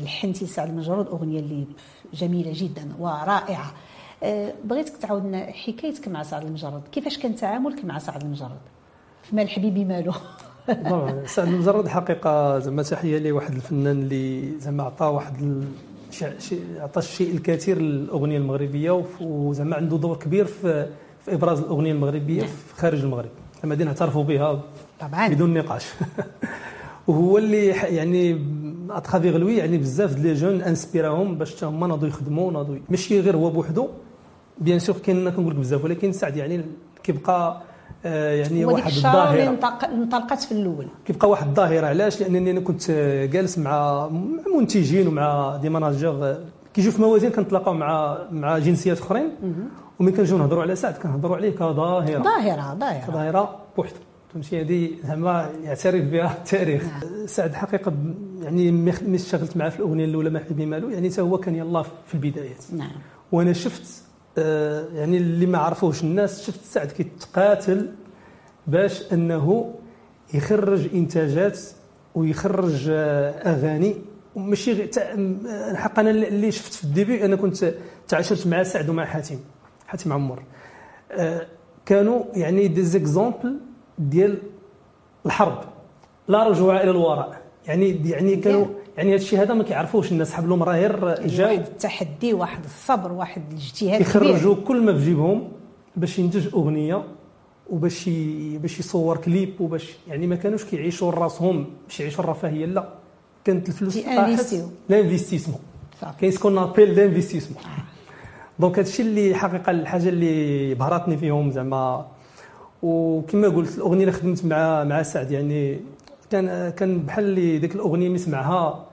لحنتي 0.03 0.47
سعد 0.47 0.69
المجرد 0.69 1.07
أغنية 1.07 1.41
اللي 1.41 1.67
جميلة 2.15 2.53
جدا 2.55 2.89
ورائعة. 2.99 3.73
آه، 4.23 4.55
بغيتك 4.65 4.97
تعاود 4.97 5.27
لنا 5.27 5.53
حكايتك 5.53 6.09
مع 6.09 6.23
سعد 6.23 6.45
المجرد. 6.45 6.83
كيفاش 6.93 7.19
كان 7.19 7.37
تعاملك 7.37 7.85
مع 7.85 7.99
سعد 7.99 8.23
المجرد؟ 8.23 8.59
في 9.23 9.37
مال 9.37 9.49
حبيبي 9.49 9.85
مالو 9.85 10.13
طبعا 10.91 11.27
سعد 11.27 11.49
المجرد 11.49 11.89
حقيقة 11.89 12.59
زعما 12.59 12.83
تحية 12.83 13.19
ليه 13.19 13.33
واحد 13.33 13.55
الفنان 13.55 14.03
اللي 14.03 14.53
زعما 14.59 14.83
عطى 14.83 15.07
واحد 15.07 15.65
عطى 16.77 16.99
الشيء 17.01 17.35
الكثير 17.35 17.79
للأغنية 17.79 18.39
المغربية 18.39 19.05
وزعما 19.21 19.77
عنده 19.77 19.97
دور 19.97 20.17
كبير 20.17 20.45
في 20.45 20.87
في 21.25 21.35
إبراز 21.35 21.59
الأغنية 21.59 21.93
المغربية 21.93 22.43
في 22.43 22.75
خارج 22.75 23.01
المغرب. 23.01 23.31
زعما 23.63 23.75
دي 23.75 23.85
نعترفوا 23.85 24.25
بها 24.25 24.61
طبعا. 25.01 25.29
بدون 25.29 25.55
نقاش. 25.55 25.85
وهو 27.07 27.39
اللي 27.39 27.67
يعني 27.67 28.33
à 28.91 28.97
travers 28.97 29.37
lui 29.37 29.57
يعني 29.57 29.79
بزاف 29.79 30.15
ديال 30.15 30.25
les 30.27 30.35
jeunes 30.35 30.63
inspirاهم 30.63 31.35
باش 31.39 31.57
حتى 31.57 31.67
هما 31.67 31.87
ناضوا 31.87 32.09
يخدموا 32.09 32.53
ناضوا 32.53 32.77
ماشي 32.89 33.21
غير 33.21 33.37
هو 33.37 33.51
بوحدو. 33.51 33.89
bien 34.59 34.79
sûr 34.79 34.97
كاين 34.99 35.31
كنقول 35.31 35.53
لك 35.53 35.59
بزاف 35.61 35.85
ولكن 35.85 36.13
سعد 36.13 36.37
يعني 36.37 36.65
كيبقى 37.03 37.61
آه، 38.07 38.33
يعني 38.35 38.65
واحد 38.65 38.93
الظاهرة. 38.93 39.49
انطلق- 39.49 39.85
انطلقت 39.85 40.39
في 40.41 40.53
الأول. 40.53 40.87
كيبقى 41.07 41.29
واحد 41.31 41.49
الظاهرة 41.49 41.87
علاش؟ 41.87 42.21
لأنني 42.21 42.51
أنا 42.51 42.61
كنت 42.61 42.91
جالس 43.33 43.59
مع 43.59 44.09
منتجين 44.59 45.07
ومع 45.09 45.57
des 45.57 45.69
managers 45.69 46.39
كيجيو 46.75 46.93
في 46.93 47.01
موازين 47.03 47.31
كنتلاقاو 47.31 47.75
مع 47.75 48.19
مع 48.33 48.59
جنسيات 48.59 48.99
أخرين. 49.01 49.31
ومن 50.01 50.13
كنجيو 50.13 50.39
نهضروا 50.39 50.63
على 50.63 50.77
سعد 50.77 50.95
كنهضروا 50.95 51.37
عليه 51.37 51.51
كظاهرة. 51.51 52.23
ظاهرة 52.23 52.75
ظاهرة. 52.81 53.11
ظاهره 53.13 53.57
بوحدو. 53.77 53.97
فهمتي 54.35 54.61
هذه 54.61 54.91
زعما 55.05 55.51
يعترف 55.65 56.05
بها 56.05 56.33
التاريخ. 56.39 56.83
سعد 57.27 57.55
حقيقة 57.55 57.93
يعني 58.43 58.73
ملي 58.73 59.15
اشتغلت 59.15 59.57
معاه 59.57 59.69
في 59.69 59.79
الأغنية 59.79 60.05
الأولى 60.05 60.31
ما 60.31 60.39
حبيبي 60.39 60.67
مالو 60.67 60.91
يعني 60.91 61.11
حتى 61.11 61.21
هو 61.21 61.39
كان 61.39 61.55
يلاه 61.55 61.83
في 62.07 62.15
البدايات. 62.15 62.65
نعم. 62.73 62.91
وأنا 63.33 63.53
شفت 63.53 64.03
آه، 64.39 64.89
يعني 64.95 65.17
اللي 65.17 65.47
ما 65.47 65.59
عرفوش 65.59 66.03
الناس 66.05 66.47
شفت 66.47 66.61
سعد 66.65 66.93
كيتقاتل 66.93 67.91
باش 68.67 69.13
أنه 69.13 69.75
يخرج 70.35 70.95
إنتاجات 70.95 71.59
ويخرج 72.15 72.87
آه، 72.91 73.31
أغاني. 73.31 73.97
ماشي 74.37 74.73
غير 74.73 74.91
الحق 75.71 75.99
أنا 75.99 76.11
اللي 76.11 76.53
شفت 76.53 76.73
في 76.73 76.85
الديبي 76.85 77.25
أنا 77.25 77.37
كنت 77.37 77.75
تعاشرت 78.09 78.47
مع 78.47 78.63
سعد 78.63 78.89
ومع 78.89 79.05
حاتم 79.05 79.37
حاتم 79.87 80.13
عمر. 80.13 80.43
آه، 81.13 81.47
كانوا 81.87 82.25
يعني 82.35 82.69
دي 82.69 82.83
زيكزامبل 82.83 83.61
ديال 83.99 84.39
الحرب 85.27 85.59
لا 86.29 86.49
رجوع 86.49 86.83
إلى 86.83 86.91
الوراء. 86.91 87.43
يعني 87.67 88.11
يعني 88.11 88.37
كانوا 88.37 88.67
يعني 88.97 89.11
هذا 89.11 89.17
الشيء 89.17 89.43
هذا 89.43 89.55
ما 89.55 89.65
كيعرفوش 89.65 90.13
الناس. 90.13 90.33
حب 90.33 90.49
لهم 90.49 90.63
راه 90.63 90.73
غير 90.75 91.27
جاو 91.27 91.49
واحد 91.49 91.61
التحدي 91.61 92.35
واحد 92.35 92.65
الصبر 92.65 93.13
واحد 93.13 93.43
الاجتهاد 93.51 93.95
كبير. 93.95 94.01
يخرجوا 94.01 94.55
كل 94.55 94.83
ما 94.83 94.99
في 94.99 95.05
جيبهم 95.05 95.49
باش 95.97 96.19
ينتج 96.19 96.55
أغنية 96.55 97.05
وباش 97.71 98.09
باش 98.63 98.79
يصور 98.79 99.17
كليب 99.17 99.61
وباش 99.61 99.95
يعني 100.09 100.27
ما 100.27 100.37
كانوش 100.37 100.65
كيعيشوا 100.65 101.11
راسهم 101.11 101.67
باش 101.87 102.01
يعيشوا 102.01 102.25
الرفاهية 102.25 102.67
لا. 102.67 102.89
كانت 103.45 103.69
الفلوس. 103.69 103.99
l'investissement. 104.89 105.61
صافي. 106.01 106.21
كاين 106.21 106.33
ce 106.33 106.40
qu'on 106.40 106.59
appelle 106.59 106.95
l'investissement 106.95 107.63
donc 108.59 108.79
هادشي 108.79 109.03
اللي 109.03 109.35
حقيقة 109.35 109.71
الحاجة 109.71 110.09
اللي 110.09 110.75
بهرتني 110.75 111.17
فيهم 111.17 111.51
زعما 111.51 112.07
وكما 112.85 113.49
قلت 113.49 113.77
الأغنية 113.77 114.01
اللي 114.01 114.13
خدمت 114.13 114.45
مع 114.45 114.85
مع 114.85 115.03
سعد 115.03 115.31
يعني 115.31 115.81
كان 116.31 116.71
كان 116.71 116.99
بحال 116.99 117.25
اللي 117.25 117.59
ديك 117.59 117.75
الأغنية 117.75 118.07
اللي 118.07 118.19
سمعها 118.19 118.87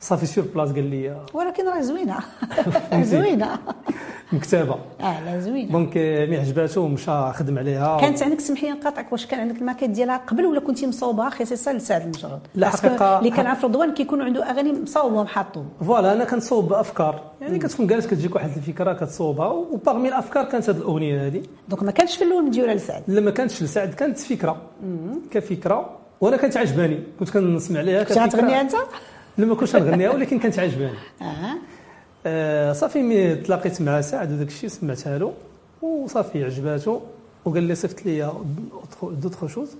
صافي 0.00 0.26
sur 0.26 0.44
place 0.54 0.72
قال 0.72 0.90
لي 0.90 1.16
ولكن 1.34 1.68
راه 1.68 1.80
زوينة. 1.80 2.16
زوينة. 3.02 3.58
مكتبة. 4.32 4.76
آه 5.00 5.24
لا 5.24 5.40
زوينة. 5.40 5.72
donc 5.72 5.96
mais 5.96 6.36
عجباتو 6.36 6.80
ومشى 6.80 7.32
خدم 7.32 7.58
عليها. 7.58 8.00
كانت 8.00 8.22
عندك 8.22 8.40
سمحي 8.40 8.66
لي 8.66 8.72
نقاطعك 8.72 9.12
واش 9.12 9.26
كان 9.26 9.40
عندك 9.40 9.56
الماكيت 9.60 9.90
ديالها 9.90 10.16
قبل 10.16 10.46
ولا 10.46 10.60
كنتي 10.60 10.86
مصوبها 10.86 11.30
خصيصا 11.30 11.72
لسعد 11.72 12.02
المجرد. 12.02 12.40
لا، 12.54 12.70
حقيقة- 12.70 13.02
اللي 13.02 13.30
كنعرف 13.30 13.64
رضوان 13.64 13.94
كيكونوا 13.94 14.24
عنده 14.24 14.50
أغاني 14.50 14.72
مصوبهم 14.82 15.26
حاطهم 15.26 15.68
voilà 15.86 16.12
أنا 16.12 16.24
كنصوب 16.24 16.68
بافكار 16.68 17.22
يعني 17.40 17.58
كتكون 17.58 17.86
جالس 17.86 18.06
كتجيك 18.06 18.34
واحد 18.34 18.50
الفكرة 18.56 18.92
كتصوبها 18.92 19.46
وباغمي 19.48 20.08
الأفكار 20.08 20.44
كانت 20.44 20.70
هذه 20.70 20.76
الأغنية 20.76 21.26
هذه 21.26 21.42
donc 21.68 21.82
ما 21.82 21.90
كانش 21.90 22.16
في 22.16 22.24
الأول 22.24 22.44
مديوره 22.44 22.72
لسعد. 22.72 23.02
لما 23.08 23.30
كانتش 23.30 23.62
لسعد 23.62 23.94
كانت 23.94 24.18
فكرة. 24.18 24.56
كفكرة. 25.30 25.90
وأنا 26.20 26.36
كانت 26.36 26.56
عجباني. 26.56 26.98
كنت 27.18 27.30
كنسمع 27.30 27.80
ليها 27.80 28.02
كنت 28.02 28.18
غتغنيها 28.18 28.60
أنت؟ 28.60 28.72
لما 29.38 29.54
كنتش 29.54 29.76
نغنيها 29.76 30.10
ولكن 30.10 30.38
كانت 30.38 30.58
عجباني. 30.58 30.98
آه. 31.22 31.54
آه 32.26 32.72
صافي 32.72 33.02
mais 33.02 33.34
تلاقيت 33.34 33.82
مع 33.82 34.00
سعد 34.00 34.32
وداك 34.32 34.48
الشيء 34.48 34.68
سمعتها 34.68 35.18
له 35.18 35.32
وصافي 35.82 36.44
عجباتو 36.44 37.00
وقال 37.44 37.62
لي 37.62 37.74
صيفط 37.74 38.06
لي 38.06 38.32
d'autres 39.02 39.46
choses 39.46 39.76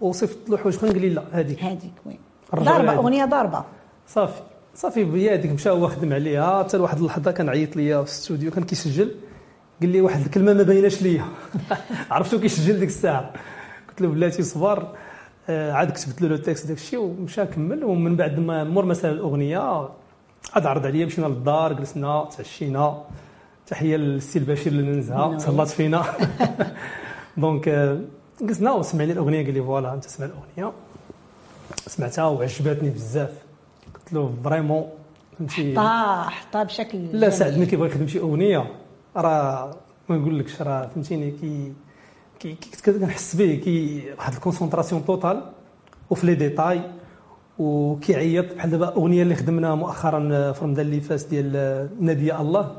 وصيفط 0.00 0.38
له 0.48 0.56
حوايج 0.56 0.76
اخرين 0.76 0.92
قال 0.92 1.00
لي 1.02 1.08
لا 1.08 1.24
هذيك 1.32 1.62
هذيك 1.62 1.92
وين 2.06 2.18
ضربة. 2.54 2.94
أغنية 2.94 3.24
ضربة. 3.24 3.64
صافي. 4.08 4.40
صافي 4.74 5.04
هي 5.04 5.34
هذيك 5.34 5.52
مشى 5.52 5.70
هو 5.70 5.88
خدم 5.88 6.12
عليها 6.12 6.62
حتى 6.62 6.76
لواحد 6.76 6.98
اللحظة 6.98 7.30
كان 7.30 7.48
عيط 7.48 7.76
ليا 7.76 8.02
في 8.02 8.10
الاستوديو 8.10 8.50
كان 8.50 8.64
كيسجل. 8.64 9.14
قال 9.80 9.90
لي 9.90 10.00
واحد 10.00 10.24
الكلمة 10.24 10.52
ما 10.52 10.62
بايناش 10.62 11.02
ليا. 11.02 11.24
عرفتو 12.10 12.40
كيسجل 12.40 12.80
ديك 12.80 12.88
الساعة. 12.88 13.32
قلت 13.88 14.00
له 14.00 14.08
بلاتي 14.08 14.42
صبر. 14.42 14.88
عاد 15.48 15.90
كتبت 15.90 16.22
له 16.22 16.34
ال 16.34 16.39
texte 16.39 16.66
داك 16.66 16.76
الشيء 16.76 16.98
ومشى 16.98 17.46
كمل 17.46 17.84
ومن 17.84 18.16
بعد 18.16 18.38
ما 18.38 18.64
مور 18.64 18.94
سال 18.94 19.10
الأغنية 19.12 19.88
عاد 20.54 20.66
عرض 20.66 20.86
عليا 20.86 21.06
مشينا 21.06 21.26
للدار 21.26 21.72
جلسنا 21.72 22.28
تعشينا. 22.36 23.02
تحية 23.66 23.96
للسي 23.96 24.38
البشير 24.38 24.72
اللي 24.72 24.82
ننزها 24.82 25.38
تهلاط 25.38 25.66
فينا. 25.68 26.04
donc 27.36 27.68
آه، 27.68 28.00
جلسنا 28.42 28.72
وسمعني 28.72 29.12
الأغنية 29.12 29.44
قال 29.44 29.54
لي 29.54 29.62
voilà 29.62 29.94
أنت 29.94 30.04
سمع 30.04 30.26
الأغنية. 30.26 30.72
سمعتها 31.86 32.24
وعجبتني 32.24 32.90
بزاف. 32.90 33.32
قلت 33.94 34.12
له 34.12 34.34
vraiment 34.44 34.88
فهمتي 35.38 35.72
حطها 35.72 36.22
حطها 36.30 36.62
بشكل 36.62 37.06
لا. 37.12 37.30
سعد 37.30 37.56
ملي 37.56 37.66
كيبغي 37.66 37.88
يخدم 37.88 38.06
شي 38.06 38.18
أغنية. 38.20 38.70
راه 39.16 39.76
ما 40.08 40.16
نقولكش 40.16 40.62
راه 40.62 40.86
فهمتيني 40.86 41.30
كي 41.30 41.72
كي 42.40 42.54
كي 42.54 42.92
كنحس 42.92 43.36
به 43.36 43.54
كي 43.64 44.02
واحد 44.18 44.32
ال 44.32 44.37
concentration 44.37 45.04
totale 45.04 45.42
وفي 46.10 46.26
les 46.26 46.34
détails 46.34 46.80
وكيعيط 47.58 48.54
بحال 48.54 48.70
دابا 48.70 48.88
أغنية 48.96 49.22
اللي 49.22 49.34
خدمنا 49.34 49.74
مؤخرا 49.74 50.52
في 50.52 50.64
رمضان 50.64 50.86
اللي 50.86 51.00
فات 51.00 51.26
ديال 51.30 51.88
ناديه 52.00 52.40
الله. 52.40 52.76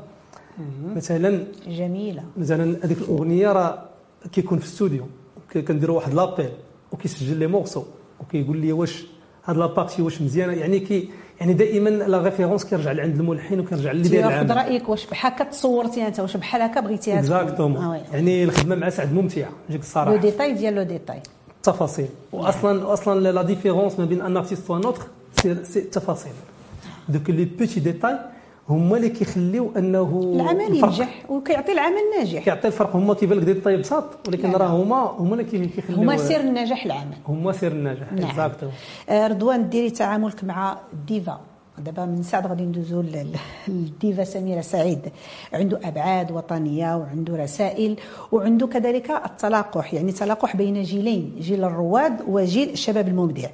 مثلا 0.96 1.44
جميلة. 1.68 2.24
مثلا 2.36 2.76
هذيك 2.84 2.98
الأغنية 2.98 3.52
راه 3.52 3.84
كيكون 4.32 4.58
في 4.58 4.64
الاستوديو 4.64 5.06
كنديروا 5.52 5.96
واحد 5.96 6.14
l'appel 6.14 6.50
وكيسجل 6.92 7.36
لي 7.36 7.46
morceau 7.46 7.84
وكيقول 8.20 8.56
لي 8.56 8.72
واش 8.72 9.06
هاد 9.44 9.56
la 9.56 9.67
partie 9.67 10.02
واش 10.02 10.22
مزيانة. 10.22 10.52
يعني 10.52 10.80
كي 10.80 11.08
يعني 11.40 11.52
دائما 11.52 11.90
la 11.90 12.22
référence 12.22 12.64
كيرجع 12.64 12.92
لعند 12.92 13.20
الملحن 13.20 13.60
وكيرجع 13.60 13.92
للي 13.92 14.08
داير 14.08 14.28
العمل. 14.28 14.56
رأيك 14.56 14.88
واش 14.88 15.06
بحال 15.06 15.32
هكا 15.32 15.44
تصورتي 15.44 16.06
أنت 16.06 16.20
واش 16.20 16.36
بحال 16.36 16.62
هكا 16.62 16.80
بغيتيها 16.80 17.22
تكون؟ 17.22 17.36
exactement 17.36 17.82
آه. 17.84 18.00
يعني 18.12 18.44
الخدمة 18.44 18.76
مع 18.76 18.90
سعد 18.90 19.12
ممتعة 19.12 19.48
نجيك 19.68 19.80
لو 19.80 19.86
الصراحه 19.86 20.16
détail 20.16 20.52
ديال 20.52 20.74
le 20.74 20.82
détail 20.82 21.20
التفاصيل. 21.56 22.08
واصلا 22.32 22.92
أصلا 22.92 23.32
la 23.32 23.42
différence 23.42 23.98
ما 23.98 24.04
بين 24.04 24.20
un 24.22 24.36
artiste 24.36 24.70
و 24.70 24.75
un 24.75 24.84
autre 24.84 25.02
c'est 25.42 25.78
التفاصيل. 25.78 26.32
دوك 27.08 27.30
les 27.30 27.44
petits 27.44 27.80
détails 27.80 28.18
هما 28.70 28.96
اللي 28.96 29.08
كيخليو 29.08 29.70
أنه 29.76 30.20
العمل. 30.34 30.76
ينجح 30.76 31.22
وكيعطي 31.28 31.72
العمل 31.72 31.96
ناجح. 32.18 32.44
كيعطي 32.44 32.66
الفرق. 32.68 32.96
هما 32.96 33.14
كيبان 33.14 33.38
لك 33.38 33.44
détail 33.44 33.76
بساط 33.76 34.28
ولكن 34.28 34.50
لا، 34.50 34.58
راه. 34.58 34.66
هما 34.66 34.96
هما 35.18 35.32
اللي 35.32 35.44
كي- 35.44 35.66
كيخليو 35.66 35.98
هما 35.98 36.16
سر 36.16 36.40
النجاح 36.40 36.84
العمل. 36.84 37.16
هما 37.28 37.52
سر 37.52 37.72
النجاح 37.72 38.12
نعم. 38.12 38.24
exactement 38.30 38.74
آه، 39.08 39.26
رضوان 39.26 39.68
ديري 39.68 39.90
تعاملك 39.90 40.44
مع 40.44 40.78
الديفا 40.92 41.40
دابا 41.78 42.04
من 42.04 42.22
سعد 42.22 42.46
غادي 42.46 42.62
ندوزو 42.62 43.00
لل- 43.00 43.36
للديفا 43.68 44.24
سميرة 44.24 44.60
سعيد. 44.60 44.98
عنده 45.52 45.80
أبعاد 45.84 46.32
وطنية 46.32 46.96
وعنده 46.96 47.36
رسائل 47.36 47.96
وعنده 48.32 48.66
كذلك 48.66 49.10
التلاقح 49.10 49.94
يعني 49.94 50.12
تلاقح 50.12 50.56
بين 50.56 50.82
جيلين 50.82 51.36
جيل 51.38 51.64
الرواد 51.64 52.16
وجيل 52.28 52.70
الشباب 52.70 53.08
المبدع. 53.08 53.48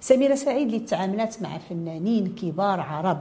سميرة 0.00 0.34
سعيد 0.34 0.66
اللي 0.66 0.78
تعاملات 0.78 1.42
مع 1.42 1.48
فنانين 1.58 2.34
كبار 2.42 2.80
عرب. 2.80 3.18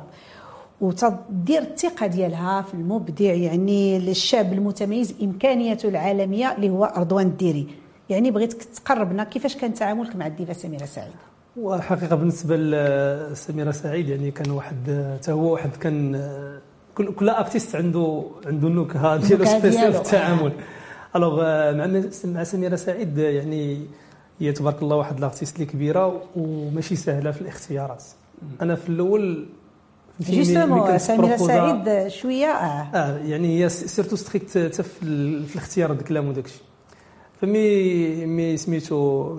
وتدير 0.81 1.61
الثقة 1.61 2.07
ديالها 2.07 2.61
في 2.61 2.73
المبدع 2.73 3.33
يعني 3.33 3.97
الشاب 3.97 4.53
المتميز 4.53 5.15
إمكانياته 5.21 5.89
العالمية 5.89 6.55
اللي 6.55 6.69
هو 6.69 6.93
رضوان 6.97 7.25
الديري. 7.27 7.67
يعني 8.09 8.31
بغيتك 8.31 8.63
تقربنا 8.63 9.23
كيفاش 9.23 9.57
كان 9.57 9.73
تعاملك 9.73 10.15
مع 10.15 10.27
الديفا 10.27 10.53
سميرة 10.53 10.85
سعيد؟ 10.85 11.11
والحقيقة 11.57 12.15
بالنسبة 12.15 12.57
لسميره 12.57 13.71
سعيد 13.71 14.09
يعني 14.09 14.31
كان 14.31 14.51
واحد 14.51 15.15
حتى 15.19 15.31
هو 15.31 15.53
واحد 15.53 15.69
كان 15.75 16.21
كل 16.95 17.13
كل 17.13 17.29
artiste 17.29 17.75
عنده 17.75 18.23
عنده 18.45 18.67
النكهه 18.67 19.17
ديالو 19.17 19.45
spéciale. 19.45 19.93
في 19.93 19.99
التعامل. 19.99 20.51
alors 21.15 21.41
مع 21.73 22.01
مع 22.25 22.43
سميرة 22.43 22.75
سعيد 22.75 23.17
يعني 23.17 23.85
هي 24.39 24.51
تبارك 24.51 24.81
الله 24.81 24.95
واحد 24.95 25.19
l'artiste 25.19 25.55
اللي 25.55 25.65
كبيرة 25.65 26.21
وماشي 26.35 26.95
سهلة 26.95 27.31
في 27.31 27.41
الاختيارات. 27.41 28.03
أنا 28.61 28.75
في 28.75 28.89
الأول 28.89 29.45
justement 30.29 30.97
سميره 30.97 31.37
سعيد 31.37 32.07
شوية. 32.07 32.45
آه. 32.47 32.87
آه 32.95 33.17
يعني 33.17 33.63
هي 33.63 33.69
surtout 33.69 34.15
stricte 34.15 34.49
حتى 34.57 34.83
في 34.83 35.03
الاختيار 35.03 35.91
ديك 35.91 36.01
الكلام 36.01 36.27
وداك 36.29 36.45
الشيء 36.45 36.61
فمي 37.41 38.25
مي 38.25 38.57
سميتو 38.57 39.29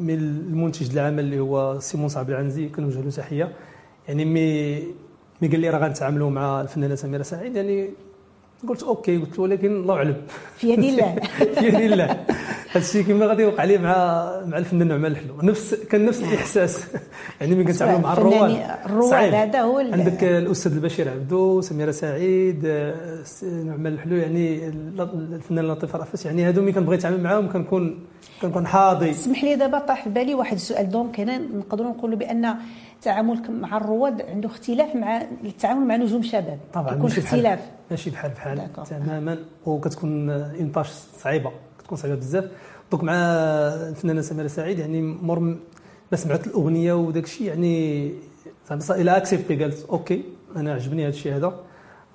مي 0.00 0.14
المنتج 0.14 0.92
العمل 0.92 1.20
اللي 1.20 1.40
هو 1.40 1.80
سيمون 1.80 2.08
صعب 2.08 2.30
العنزي 2.30 2.68
كنوجه 2.68 3.00
له 3.00 3.10
تحية. 3.10 3.52
يعني 4.08 4.24
ملي 4.24 4.78
ملي 5.42 5.48
قال 5.48 5.60
لي 5.60 5.70
راه 5.70 5.78
غنتعاملوا 5.78 6.30
مع 6.30 6.60
الفنانة 6.60 6.94
سميرة 6.94 7.22
سعيد. 7.22 7.56
يعني 7.56 7.90
قلت 8.68 8.82
OK 8.82 9.16
قلت 9.16 9.38
له 9.38 9.42
ولكن 9.44 9.76
الله 9.76 9.94
أعلم. 9.94 10.16
في 10.56 10.68
يد 10.68 10.78
الله. 10.78 11.14
في 11.58 11.66
يد 11.66 11.74
الله. 11.74 12.24
هذا 12.70 12.78
الشيء 12.78 13.02
كما 13.02 13.26
غادي 13.26 13.42
يوقع 13.42 13.64
لي 13.64 13.78
مع 13.78 13.92
مع 14.46 14.58
الفنان 14.58 14.88
نعمان 14.88 15.12
الحلو. 15.12 15.40
نفس 15.42 15.74
كان 15.74 16.06
نفس 16.06 16.20
الإحساس. 16.22 16.84
يعني 17.40 17.54
ملي 17.54 17.64
كنتعاملوا 17.64 17.98
مع 18.00 18.12
الرواد 18.12 18.50
الرواد. 18.84 19.34
هذا 19.34 19.60
هو 19.60 19.78
عندك 19.78 20.24
الأستاذ 20.24 20.72
البشير 20.72 21.08
عبدو 21.08 21.60
سميرة 21.60 21.90
سعيد 21.90 22.66
نعمان 23.64 23.86
الحلو 23.92 24.16
يعني 24.16 24.68
ال- 24.68 25.00
الفنان 25.34 25.68
لطيف 25.68 25.96
رأفت. 25.96 26.24
يعني 26.26 26.44
هادو 26.44 26.62
ملي 26.62 26.72
كنبغي 26.72 26.96
نتعامل 26.96 27.22
معاهم 27.22 27.52
كنكون 27.52 28.04
كنكون 28.42 28.66
حاضي. 28.66 29.10
اسمح 29.10 29.44
لي 29.44 29.56
دابا 29.56 29.78
طاح 29.78 30.04
في 30.04 30.10
بالي 30.10 30.34
واحد 30.34 30.54
السؤال. 30.54 30.90
donc 30.90 31.20
هنا 31.20 31.38
نقدروا 31.38 31.90
نقولوا 31.90 32.18
بأن 32.18 32.54
تعاملك 33.02 33.50
مع 33.50 33.76
الرواد 33.76 34.22
عنده 34.22 34.48
اختلاف 34.48 34.96
مع 34.96 35.22
التعامل 35.44 35.86
مع 35.86 35.96
نجوم 35.96 36.22
شباب. 36.22 36.58
طبعا 36.74 36.94
يكون 36.94 37.06
اختلاف. 37.10 37.60
ماشي 37.90 38.10
بحال 38.10 38.30
بحال. 38.30 38.68
تماما 38.90 39.38
وكتكون 39.66 40.30
une 40.30 40.68
tâche 40.74 40.88
صعيبة. 41.18 41.50
كتكون 41.88 41.98
صعيبة 41.98 42.16
بزاف. 42.16 42.44
donc 42.90 43.04
مع 43.04 43.12
الفنانة 43.14 44.20
سميرة 44.20 44.46
سعيد 44.46 44.78
يعني 44.78 45.02
مور 45.02 45.38
م- 45.40 45.58
ما 46.12 46.16
سمعت 46.18 46.46
الأغنية 46.46 46.92
وداك 46.92 47.24
الشيء 47.24 47.46
يعني 47.46 48.12
زعما 48.70 49.00
elle 49.00 49.16
a 49.16 49.21
accepté 49.21 49.56
قالت 49.62 49.86
OK 49.90 50.22
أنا 50.56 50.72
عجبني 50.74 51.02
هذا 51.04 51.08
الشيء 51.08 51.36
هذا 51.36 51.52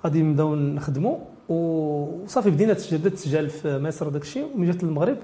غادي 0.04 0.22
نبداو 0.22 0.54
نخدموا 0.54 1.16
وصافي 1.48 2.50
بدينا 2.50 2.72
تسجيل 2.74 2.98
بدات 2.98 3.12
تسجيل 3.12 3.50
في 3.50 3.78
مصر 3.78 4.08
وداك 4.08 4.22
الشيء 4.22 4.46
وملي 4.54 4.72
جات 4.72 4.84
للمغرب 4.84 5.16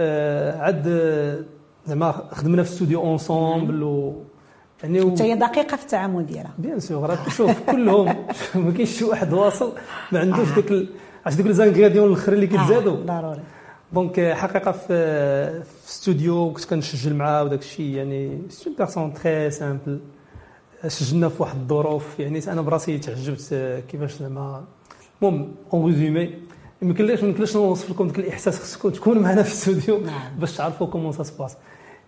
آه، 0.00 0.58
عاد 0.60 0.84
آه، 0.88 1.38
زعما 1.86 2.12
خدمنا 2.30 2.62
في 2.62 2.68
الاستوديو 2.70 3.00
ensemble 3.00 3.82
و 3.82 4.14
يعني 4.82 5.00
و- 5.00 5.14
هي 5.20 5.34
دقيقة 5.34 5.76
في 5.76 5.82
التعامل 5.82 6.26
ديالها. 6.26 6.52
bien 6.58 6.80
sûr 6.80 7.10
راه 7.10 7.28
شوف 7.28 7.70
كلهم. 7.70 8.06
ما 8.54 8.70
كاينش 8.72 8.90
شي 8.98 9.04
واحد 9.04 9.32
واصل 9.32 9.72
ما 10.12 10.18
عندوش 10.20 10.48
داك 10.56 10.70
ال- 10.70 10.88
عرفت 11.26 11.38
دوك 11.38 11.46
les 11.46 11.59
ingrédients 11.59 12.06
الاخرين 12.08 12.34
اللي 12.34 12.46
كيتزادوا. 12.46 12.96
آه، 12.96 13.20
ضروري. 13.20 13.40
donc 13.92 14.20
حقيقة 14.20 14.72
في 14.72 15.62
في 15.62 15.88
استوديو 15.88 16.52
كنت 16.52 16.64
كنسجل 16.64 17.14
معاه 17.14 17.44
وداك 17.44 17.58
الشيء 17.60 17.86
يعني 17.96 18.42
c'est 18.48 18.74
personne 18.78 19.14
très 19.14 19.50
simple 19.50 20.00
سجلنا 20.86 21.28
في 21.28 21.42
واحد 21.42 21.56
الظروف 21.60 22.20
يعني 22.20 22.40
أنا 22.52 22.62
براسي 22.62 22.98
تعجبت 22.98 23.48
آه، 23.52 23.80
كيفاش 23.80 24.12
زعما. 24.18 24.64
المهم 25.22 25.54
en 25.72 25.86
résumé 25.86 26.10
ما 26.10 26.28
يمكنليش 26.82 27.20
ما 27.22 27.28
يمكنليش 27.28 27.56
نوصف 27.56 27.90
لكم 27.90 28.06
ذاك 28.06 28.18
الإحساس 28.18 28.58
خصكم 28.58 28.88
تكونوا 28.90 29.22
معنا 29.22 29.42
في 29.42 29.48
الاستوديو 29.48 30.04
نعم. 30.06 30.38
باش 30.38 30.56
تعرفوا 30.56 30.86
comment 30.86 31.12
ça 31.12 31.22
se 31.22 31.32
passe 31.32 31.56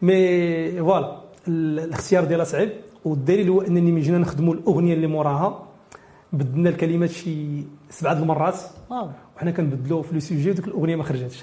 mais 0.03 0.79
voilà 0.79 1.17
ال- 1.49 1.79
الاختيار 1.81 2.25
ديالها 2.25 2.45
صعيب 2.45 2.71
والدليل 3.05 3.49
هو 3.49 3.61
أنني 3.63 3.93
ملي 3.93 4.01
جينا 4.01 4.19
نخدموا 4.19 4.55
الأغنية 4.55 4.95
اللي 4.95 5.07
موراها. 5.07 5.67
بدلنا 6.33 6.71
الكلمات 6.71 7.11
شي 7.11 7.65
سبعة 7.91 8.13
المرات. 8.13 8.59
وحنا 9.41 9.51
كنبدلوا 9.51 10.03
في 10.03 10.15
le 10.15 10.21
sujet 10.21 10.51
وديك 10.51 10.69
الأغنية 10.69 10.97
ما 10.97 11.05
خرجتش. 11.05 11.43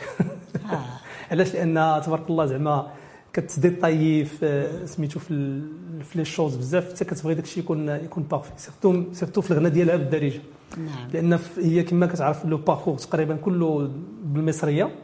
آه. 0.72 0.86
علاش؟ 1.32 1.54
لأن 1.54 2.02
تبارك 2.06 2.30
الله 2.30 2.46
زعما 2.46 2.88
كت 3.34 3.51
détailler 3.51 4.26
في 4.26 4.68
سميتو 4.86 5.20
في 5.20 5.62
في 6.04 6.18
les 6.18 6.26
choses 6.26 6.56
بزاف 6.56 6.94
حتى 6.94 7.06
كتبغي 7.06 7.34
داك 7.34 7.44
الشيء 7.44 7.64
يكون 7.64 7.90
يكون 7.90 8.24
parfait 8.24 8.52
surtout 8.58 9.04
surtout 9.14 9.42
في 9.42 9.52
الغنى 9.52 9.70
ديالها 9.70 9.96
بالدارجة. 9.96 10.42
نعم. 10.78 11.10
لأن 11.14 11.40
هي 11.58 11.84
كما 11.84 12.06
كتعرف 12.06 12.46
le 12.46 12.58
parcours 12.58 12.98
تقريبا 12.98 13.36
كله 13.36 13.92
بالمصرية. 14.24 14.96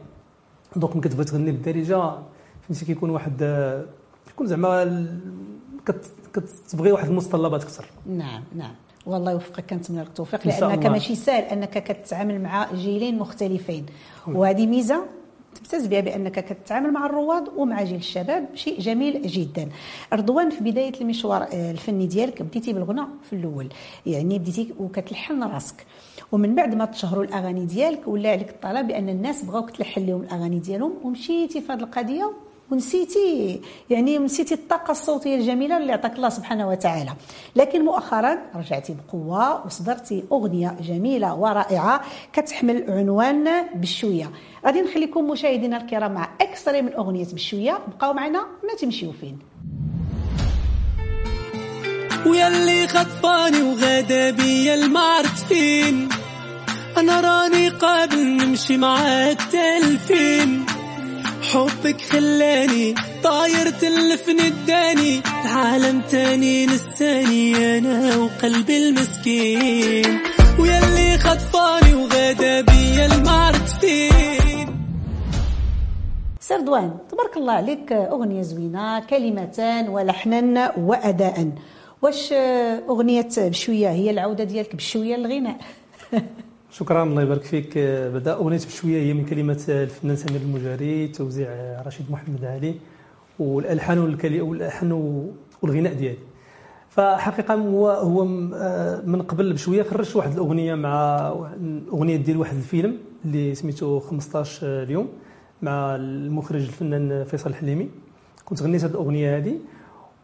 donc 0.76 0.96
ملي 0.96 1.08
كتبغي 1.08 1.24
تغني 1.24 1.52
بالدارجة 1.52 2.12
فهمتي 2.62 2.84
كيكون 2.84 3.10
واحد 3.10 3.36
كيكون 4.26 4.46
زعما 4.46 5.06
كتبغي 6.32 6.92
واحد 6.92 7.08
المتطلبات 7.08 7.62
أكثر. 7.62 7.84
نعم 8.06 8.42
نعم. 8.56 8.74
والله 9.06 9.32
يوفقك 9.32 9.70
كنتمنى 9.70 10.00
لك 10.00 10.06
التوفيق 10.06 10.46
لأنك. 10.46 10.86
ماشي 10.92 11.14
سهل 11.14 11.42
أنك 11.42 11.84
كتعامل 11.84 12.40
مع 12.40 12.72
جيلين 12.74 13.18
مختلفين. 13.18 13.86
وهذه 14.26 14.66
ميزة 14.66 15.04
تمتاز 15.54 15.86
بها 15.86 16.00
بأنك 16.00 16.44
كتعامل 16.44 16.92
مع 16.92 17.06
الرواد 17.06 17.48
ومع 17.56 17.82
جيل 17.82 17.96
الشباب 17.96 18.48
شيء 18.54 18.80
جميل 18.80 19.22
جدا. 19.22 19.68
رضوان 20.12 20.50
في 20.50 20.64
بداية 20.64 20.92
المشوار 21.00 21.42
آه، 21.42 21.70
الفني 21.70 22.06
ديالك 22.06 22.42
بديتي 22.42 22.72
بالغنى 22.72 23.02
في 23.22 23.32
الأول. 23.32 23.68
يعني 24.06 24.38
بديتي 24.38 24.74
وكتلحن 24.80 25.42
راسك. 25.42 25.86
ومن 26.32 26.54
بعد 26.54 26.74
ما 26.74 26.84
تشهروا 26.84 27.24
الأغاني 27.24 27.64
ديالك 27.64 28.08
ولا 28.08 28.30
عليك 28.30 28.50
الطلب 28.50 28.86
بأن 28.86 29.08
الناس 29.08 29.44
بغاوك 29.44 29.70
تلحن 29.70 30.06
لهم 30.06 30.22
الأغاني 30.22 30.58
ديالهم 30.58 30.92
ومشيتي 31.02 31.60
في 31.60 31.72
هذه 31.72 31.80
القضية 31.80 32.32
ونسيتي 32.70 33.60
يعني 33.90 34.18
نسيتي 34.18 34.54
الطاقة 34.54 34.90
الصوتية 34.90 35.36
الجميلة 35.36 35.76
اللي 35.76 35.92
عطاك 35.92 36.16
الله 36.16 36.28
سبحانه 36.28 36.68
وتعالى. 36.68 37.12
لكن 37.56 37.84
مؤخرا 37.84 38.38
رجعتي 38.54 38.94
بقوة 38.94 39.66
وصدرتي 39.66 40.24
أغنية 40.32 40.76
جميلة 40.80 41.34
ورائعة 41.34 42.00
كتحمل 42.32 42.84
عنوان 42.88 43.48
بالشوية. 43.74 44.30
غادي 44.66 44.80
نخليكم 44.80 45.30
مشاهدينا 45.30 45.76
الكرام 45.76 46.12
مع 46.14 46.28
اكستري 46.40 46.82
من 46.82 46.92
أغنية 46.92 47.26
بالشوية. 47.26 47.78
بقاو 47.88 48.12
معنا 48.12 48.40
ما 48.40 48.74
تمشيو 48.80 49.12
فين. 49.12 49.38
ويلي 52.26 52.88
خطفاني 52.88 53.62
وغدا 53.62 54.30
بيا 54.30 54.74
المعرض 54.74 55.36
فين 55.48 56.08
أنا 56.98 57.20
راني 57.20 57.68
قابل 57.68 58.36
نمشي 58.36 58.76
معاك 58.76 59.38
تلفين 59.52 60.66
حبك 61.52 62.00
خلاني 62.00 62.94
طاير 63.22 63.70
تلفني 63.70 64.46
اداني 64.46 65.20
عالم 65.44 66.00
تاني 66.00 66.66
نساني 66.66 67.78
أنا 67.78 68.16
وقلبي 68.16 68.76
المسكين. 68.76 70.18
ويلي 70.58 71.18
خطفاني 71.18 71.94
وغدا 71.94 72.60
بيا 72.60 73.06
المعرض 73.06 73.66
فين؟ 73.80 74.84
سير 76.40 76.60
دوان 76.60 76.98
تبارك 77.10 77.36
الله 77.36 77.52
عليك 77.52 77.92
أغنية 77.92 78.42
زوينة 78.42 79.00
كلمتان 79.00 79.88
ولحنا 79.88 80.72
واداء. 80.78 81.50
واش 82.02 82.32
أغنية 82.88 83.28
بشوية 83.38 83.90
هي 83.90 84.10
العودة 84.10 84.44
ديالك 84.44 84.76
بشوية 84.76 85.16
للغناء؟ 85.16 85.56
شكرا 86.74 87.02
الله 87.02 87.22
يبارك 87.22 87.42
فيك 87.42 87.78
بدا 88.14 88.32
أغنية 88.32 88.56
بشوية 88.56 89.02
هي 89.02 89.14
من 89.14 89.24
كلمات 89.24 89.70
الفنان 89.70 90.16
سمير 90.16 90.40
المجاري 90.40 91.08
توزيع 91.08 91.48
رشيد 91.86 92.10
محمد 92.10 92.44
علي 92.44 92.74
والألحان 93.38 93.98
والألحان 93.98 94.92
والغناء 95.62 95.92
ديالي. 95.92 96.18
فحقيقة 96.88 97.54
هو 97.54 97.90
هو 97.90 98.24
من 99.06 99.22
قبل 99.22 99.52
بشوية 99.52 99.82
خرجت 99.82 100.16
واحد 100.16 100.32
الأغنية 100.32 100.74
مع 100.74 101.28
أغنية 101.92 102.16
ديال 102.16 102.36
واحد 102.36 102.56
الفيلم 102.56 102.96
اللي 103.24 103.54
سميتو 103.54 104.00
15 104.00 104.82
اليوم 104.82 105.08
مع 105.62 105.96
المخرج 105.96 106.60
الفنان 106.60 107.24
فيصل 107.24 107.50
الحليمي. 107.50 107.88
كنت 108.44 108.62
غنيت 108.62 108.84
هذه 108.84 108.90
الأغنية 108.90 109.36
هذه 109.36 109.58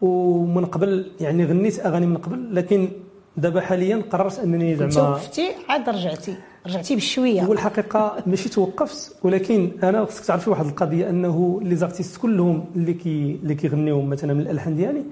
ومن 0.01 0.65
قبل 0.65 1.07
يعني 1.21 1.45
غنيت 1.45 1.87
أغاني 1.87 2.07
من 2.07 2.17
قبل 2.17 2.55
لكن 2.55 2.89
دابا 3.41 3.61
حاليا 3.61 4.03
قررت 4.11 4.39
انني 4.39 4.77
زعما 4.77 4.91
توقفتي 4.91 5.49
عاد 5.69 5.89
رجعتي. 5.89 6.35
رجعتي 6.67 6.97
بشوية. 6.97 7.43
هو 7.43 7.53
الحقيقة 7.53 8.17
ماشي 8.27 8.49
توقفت 8.49 9.17
ولكن 9.25 9.71
أنا 9.83 10.05
خصك 10.05 10.25
تعرفي 10.25 10.51
واحد 10.51 10.67
القضية 10.67 11.11
أنه 11.11 11.61
les 11.63 11.77
artistes 11.77 12.17
كلهم 12.21 12.65
اللي 12.77 12.95
كي 12.95 13.39
اللي 13.43 13.55
كيغنيو 13.55 14.03
مثلا 14.03 14.35
من 14.35 14.41
الألحان 14.41 14.77
ديالي 14.77 15.03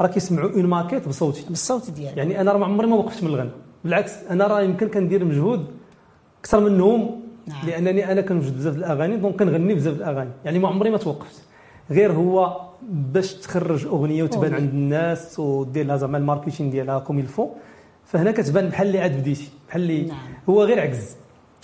راه 0.00 0.06
كيسمعوا 0.06 0.50
une 0.50 0.66
maquette 0.66 1.08
بصوتي. 1.08 1.44
بالصوت 1.48 1.90
ديالك 1.90 2.16
يعني 2.16 2.40
أنا 2.40 2.52
راه 2.52 2.58
ما 2.58 2.66
عمري 2.66 2.86
ما 2.86 2.96
وقفت 2.96 3.22
من 3.22 3.28
الغنى 3.28 3.50
بالعكس 3.84 4.12
أنا 4.30 4.46
راه 4.46 4.60
يمكن 4.60 4.88
كندير 4.88 5.24
مجهود 5.24 5.66
أكثر 6.40 6.60
منهم 6.60 7.20
نعم. 7.46 7.66
لأنني 7.66 8.12
أنا 8.12 8.20
كنوجد 8.20 8.56
بزاف 8.56 8.76
الأغاني 8.76 9.16
donc 9.16 9.36
كنغني 9.36 9.74
بزاف 9.74 9.96
الأغاني. 9.96 10.30
يعني 10.44 10.58
ما 10.58 10.68
عمري 10.68 10.90
ما 10.90 10.98
توقفت. 10.98 11.42
غير 11.90 12.12
هو 12.12 12.60
باش 12.82 13.34
تخرج 13.34 13.86
أغنية 13.86 14.22
وتبان. 14.22 14.54
عند 14.54 14.68
الناس 14.68 15.38
ودير 15.38 15.86
لها 15.86 15.96
زعما 15.96 16.18
ال 16.18 16.23
marketing 16.23 16.70
ديالها 16.70 16.98
comme 16.98 17.18
il 17.18 17.28
faut 17.28 17.48
فهنا 18.14 18.30
كتبان 18.32 18.68
بحال 18.68 18.86
اللي 18.86 18.98
عاد 19.00 19.18
بديتي 19.20 19.48
بحال 19.68 19.82
اللي 19.82 20.02
نعم. 20.02 20.16
هو 20.48 20.64
غير 20.64 20.80
عجز. 20.80 21.10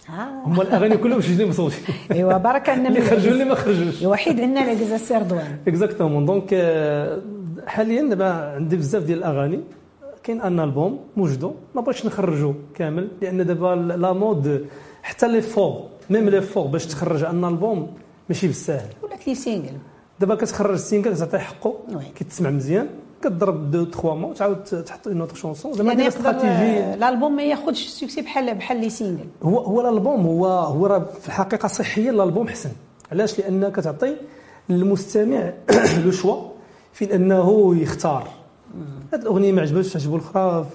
آه. 0.09 0.13
هما 0.47 0.63
الأغاني 0.63 0.97
كلهم 0.97 1.19
مسجلين 1.19 1.49
بصوتي 1.49 1.77
ايوا 2.13 2.39
بركه 2.39 2.75
أن 2.75 2.87
اللي 2.87 3.01
خرجوا 3.01 3.33
اللي 3.33 3.45
ما 3.45 3.55
خرجوش. 3.55 4.03
الوحيد 4.03 4.41
عندنا 4.41 4.65
العكزه 4.65 4.97
سي 4.97 5.15
رضوان 5.15 5.59
exactement 5.69 6.27
donc 6.27 6.49
حاليا 7.67 8.03
دابا 8.03 8.25
عندي 8.55 8.77
بزاف 8.77 9.03
ديال 9.03 9.19
الأغاني. 9.19 9.61
كاين 10.23 10.41
un 10.41 10.61
album 10.61 11.01
موجدو 11.17 11.55
ما 11.75 11.81
بغيتش 11.81 12.07
نخرجو 12.07 12.55
كامل 12.75 13.09
لأن 13.23 13.47
دابا 13.47 13.95
la 13.97 14.13
mode 14.13 14.67
حتى 15.03 15.29
l'effort 15.29 15.87
même 16.11 16.29
l'effort 16.29 16.67
باش 16.67 16.87
تخرج 16.87 17.23
un 17.25 17.45
album 17.45 17.93
ماشي 18.29 18.47
بالساهل 18.47 18.89
ولات 19.03 19.29
les 19.29 19.35
singles 19.35 19.73
دابا 20.21 20.35
كتخرج 20.35 20.77
single 20.77 21.17
تعطيه 21.17 21.39
حقه. 21.39 21.75
كيتسمع 22.15 22.51
مزيان. 22.51 22.89
كضرب 23.23 23.71
دو 23.71 23.85
تخوا 23.85 24.15
مو؟ 24.15 24.33
تعاود 24.33 24.65
تحط 24.65 25.09
une 25.09 25.21
autre 25.21 25.35
chanson 25.35 25.73
زعما 25.73 25.93
يعني 25.93 26.05
يقدر 26.05 26.19
استراتيجي 26.19 26.95
الالبوم 26.95 27.37
ما 27.37 27.43
ياخذش 27.43 27.87
ال 27.87 27.92
succès 27.92 28.23
بحال 28.23 28.55
بحال 28.55 28.81
les 28.81 28.91
singles 28.91 29.27
هو 29.43 29.59
هو 29.59 29.81
الالبوم 29.81 30.27
هو 30.27 30.47
هو 30.47 30.87
راه 30.87 30.99
في 31.21 31.29
الحقيقة 31.29 31.69
صحيا 31.69 32.11
الالبوم 32.11 32.49
حسن. 32.49 32.71
علاش؟ 33.13 33.39
لأن 33.39 33.69
كتعطي 33.69 34.17
للمستمع 34.69 35.53
لو 36.05 36.11
شوا 36.11 36.37
في 36.93 37.15
أنه 37.15 37.77
يختار. 37.77 38.40
هاد 39.13 39.21
الأغنية 39.23 39.53
ما 39.53 39.61
عجبتش 39.63 39.93
تعجبو 39.93 40.17
الأخرى. 40.17 40.67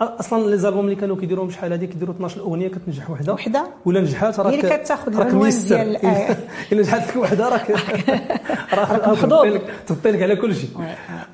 أصلا 0.00 0.50
لي 0.50 0.58
زالبوم 0.58 0.84
اللي 0.84 0.96
كانوا 0.96 1.16
كيديروهم 1.16 1.50
شحال 1.50 1.72
هادي 1.72 1.86
كيديروا 1.86 2.14
12 2.14 2.40
اغنيه 2.40 2.68
كتنجح 2.68 3.10
وحدة. 3.10 3.32
وحدة؟ 3.32 3.66
ولا 3.84 4.00
نجحات 4.00 4.40
راك 4.40 4.54
هي 4.54 4.60
اللي 4.60 4.78
كتاخد 4.78 5.16
راك 5.16 5.26
العنوان. 5.26 5.50
ديال. 5.68 5.96
إلا 6.72 6.80
نجحت 6.80 7.08
لك 7.10 7.16
وحدة 7.16 7.48
راك 7.48 7.70
راك 8.78 9.08
محظوظ. 9.08 9.58
تغطي 9.86 10.10
لك 10.10 10.22
على 10.22 10.36
كل 10.36 10.54
شيء. 10.54 10.70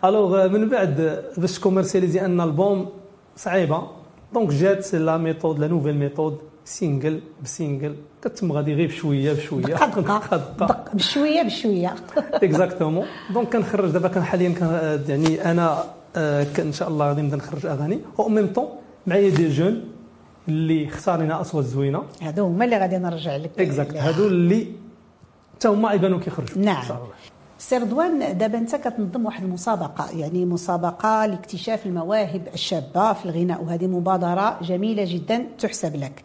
ألوغ 0.05 0.48
من 0.48 0.68
بعد 0.68 1.22
باش 1.38 1.59
تكوميرسياليزي 1.59 2.20
أن 2.20 2.40
البوم 2.40 2.88
صعيبة 3.37 3.83
donc 4.35 4.51
جات 4.50 4.94
la 4.95 5.16
méthode 5.16 5.59
la 5.59 5.66
nouvelle 5.69 5.97
méthode 5.97 6.38
single 6.64 7.21
ب 7.45 7.51
single. 7.51 7.95
كتم 8.22 8.52
غادي 8.52 8.74
غير 8.74 8.87
بشوية 8.87 9.33
بشوية. 9.33 9.62
دقة 9.64 10.00
دقة. 10.00 10.37
دق 10.66 10.94
بشوية 10.94 11.42
بشوية. 11.42 11.94
exactement 12.35 13.07
donc 13.35 13.53
كنخرج 13.52 13.90
دابا 13.90 14.09
كان 14.09 14.22
حاليا 14.22 14.55
يعني 15.09 15.50
أنا 15.50 15.72
آه، 15.72 15.85
كان 16.55 16.66
إن 16.66 16.72
شاء 16.72 16.88
الله 16.88 17.09
غادي 17.09 17.22
نبدأ 17.22 17.37
نخرج 17.37 17.66
أغاني. 17.66 18.00
au 18.19 18.29
même 18.29 18.47
temps 18.47 18.69
معايا 19.07 19.31
des 19.31 19.49
jeunes 19.49 19.85
اللي 20.48 20.88
اختارينا 20.88 21.40
اصوات 21.40 21.64
زوينه 21.64 22.02
هادو 22.22 22.46
هما 22.46 22.64
اللي 22.64 22.79
غادي 22.79 22.98
نرجع 22.98 23.37
لك. 23.37 23.50
exacte. 23.59 23.95
هادو 23.96 24.26
اللي 24.26 24.66
حتى 25.55 25.68
هما 25.68 25.92
يبانوا 25.92 26.18
كيخرجوا. 26.18 26.59
نعم. 26.59 26.76
ان 26.76 26.88
شاء 26.88 26.96
الله. 26.96 27.09
سي 27.59 27.76
رضوان 27.79 28.38
دابا 28.38 28.59
أنت 28.59 28.76
كتنظم 28.76 29.26
واحد 29.26 29.44
المسابقة 29.44 30.11
يعني 30.18 30.44
مسابقة 30.44 31.26
لاكتشاف 31.26 31.87
المواهب 31.87 32.48
الشابة 32.55 33.12
في 33.12 33.24
الغناء 33.24 33.62
وهذه 33.64 33.87
مبادرة 33.87 34.59
جميلة 34.62 35.05
جدا 35.09 35.46
تحسب 35.59 35.96
لك. 35.96 36.22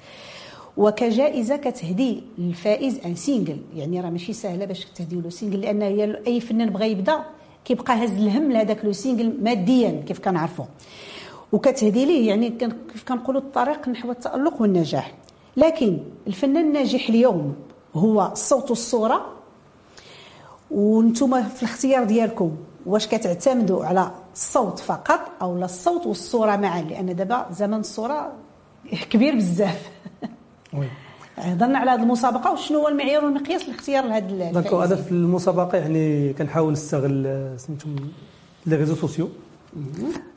وكجائزة 0.77 1.55
كتهدي 1.57 2.23
للفائز 2.37 2.99
un 3.05 3.15
single 3.15 3.57
يعني 3.75 4.01
راه 4.01 4.09
ماشي 4.09 4.33
سهلة 4.33 4.65
باش 4.65 4.85
تهدي 4.95 5.21
له 5.21 5.29
single 5.29 5.61
لأن 5.61 5.81
هي 5.81 6.21
أي 6.27 6.39
فنان 6.39 6.69
بغى 6.69 6.91
يبدأ 6.91 7.19
كيبقى 7.65 8.05
هز 8.05 8.11
الهم 8.11 8.51
لهذاك 8.51 8.85
le 8.85 8.91
single 8.91 9.37
ماديا 9.43 10.03
كيف 10.07 10.19
كنعرفوا 10.19 10.65
وكتهدي 11.51 12.05
ليه 12.05 12.29
يعني 12.29 12.49
كيف 12.49 13.03
كنقولوا 13.07 13.41
الطريق 13.41 13.89
نحو 13.89 14.11
التألق 14.11 14.61
والنجاح. 14.61 15.13
لكن 15.57 15.97
الفنان 16.27 16.67
الناجح 16.67 17.09
اليوم 17.09 17.55
هو 17.95 18.29
الصوت 18.31 18.69
والصورة 18.69 19.25
وأنتم 20.71 21.43
في 21.43 21.63
الاختيار 21.63 22.03
ديالكم 22.03 22.51
واش 22.85 23.07
كتعتمدوا 23.07 23.85
على 23.85 24.11
الصوت 24.33 24.79
فقط 24.79 25.19
أو 25.41 25.57
لا 25.57 25.65
الصوت 25.65 26.07
والصورة 26.07 26.55
معا؟ 26.55 26.81
لأن 26.81 27.15
دابا 27.15 27.45
زمن 27.51 27.79
الصورة 27.79 28.31
كبير 29.09 29.35
بزاف. 29.35 29.89
هضرنا 31.37 31.77
على 31.77 31.91
هذه 31.91 32.01
المسابقة 32.01 32.53
وشنو 32.53 32.79
هو 32.79 32.87
المعيار 32.87 33.25
والمقياس 33.25 33.69
لاختيار 33.69 34.03
هذا 34.05 34.51
donc 34.51 34.73
هذا 34.73 34.95
في 34.95 35.11
المسابقة 35.11 35.77
يعني 35.77 36.33
كنحاول 36.33 36.73
نستغل 36.73 37.27
آه، 37.27 37.57
سميتهم 37.57 37.95
les 38.65 38.75
réseaux 38.75 38.95
sociaux 38.95 39.29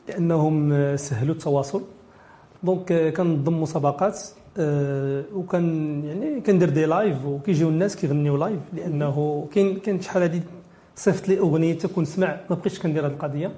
لأنهم 0.09 0.73
آه، 0.73 0.95
سهلوا 0.95 1.35
التواصل. 1.35 1.81
donc 2.63 2.91
آه، 2.91 3.09
كنظم 3.09 3.61
مسابقات 3.61 4.19
وكان 5.33 6.03
يعني 6.05 6.41
كندير 6.41 6.69
des 6.69 6.85
lives 6.85 7.25
وكيجيو 7.25 7.69
الناس 7.69 7.95
كيغنيو 7.95 8.37
live 8.37 8.59
لأنه 8.73 9.47
كاين 9.53 9.79
كاين 9.79 10.01
شحال 10.01 10.21
هادي 10.21 10.41
صيفط 10.95 11.27
لي 11.27 11.39
أغنية 11.39 11.77
تكون 11.77 12.05
سمع 12.05 12.39
ما 12.49 12.55
بقيتش 12.55 12.79
كندير 12.79 13.05
هذه 13.05 13.11
القضية 13.11 13.51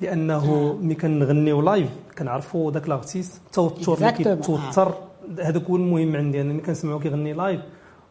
لأنه 0.00 0.72
ملي 0.82 0.94
كنغنيو 0.94 1.60
live 1.62 1.88
كنعرفوا 2.18 2.72
ذاك 2.72 2.88
l'artiste 2.88 3.40
التوتر 3.46 3.94
اللي. 3.94 4.12
كيتوتر. 4.12 4.94
هذاك 5.42 5.64
هو 5.64 5.76
المهم 5.76 6.16
عندي. 6.16 6.40
أنا 6.40 6.52
ملي 6.52 6.62
كنسمعو 6.62 6.98
كيغني 6.98 7.32
live 7.32 7.60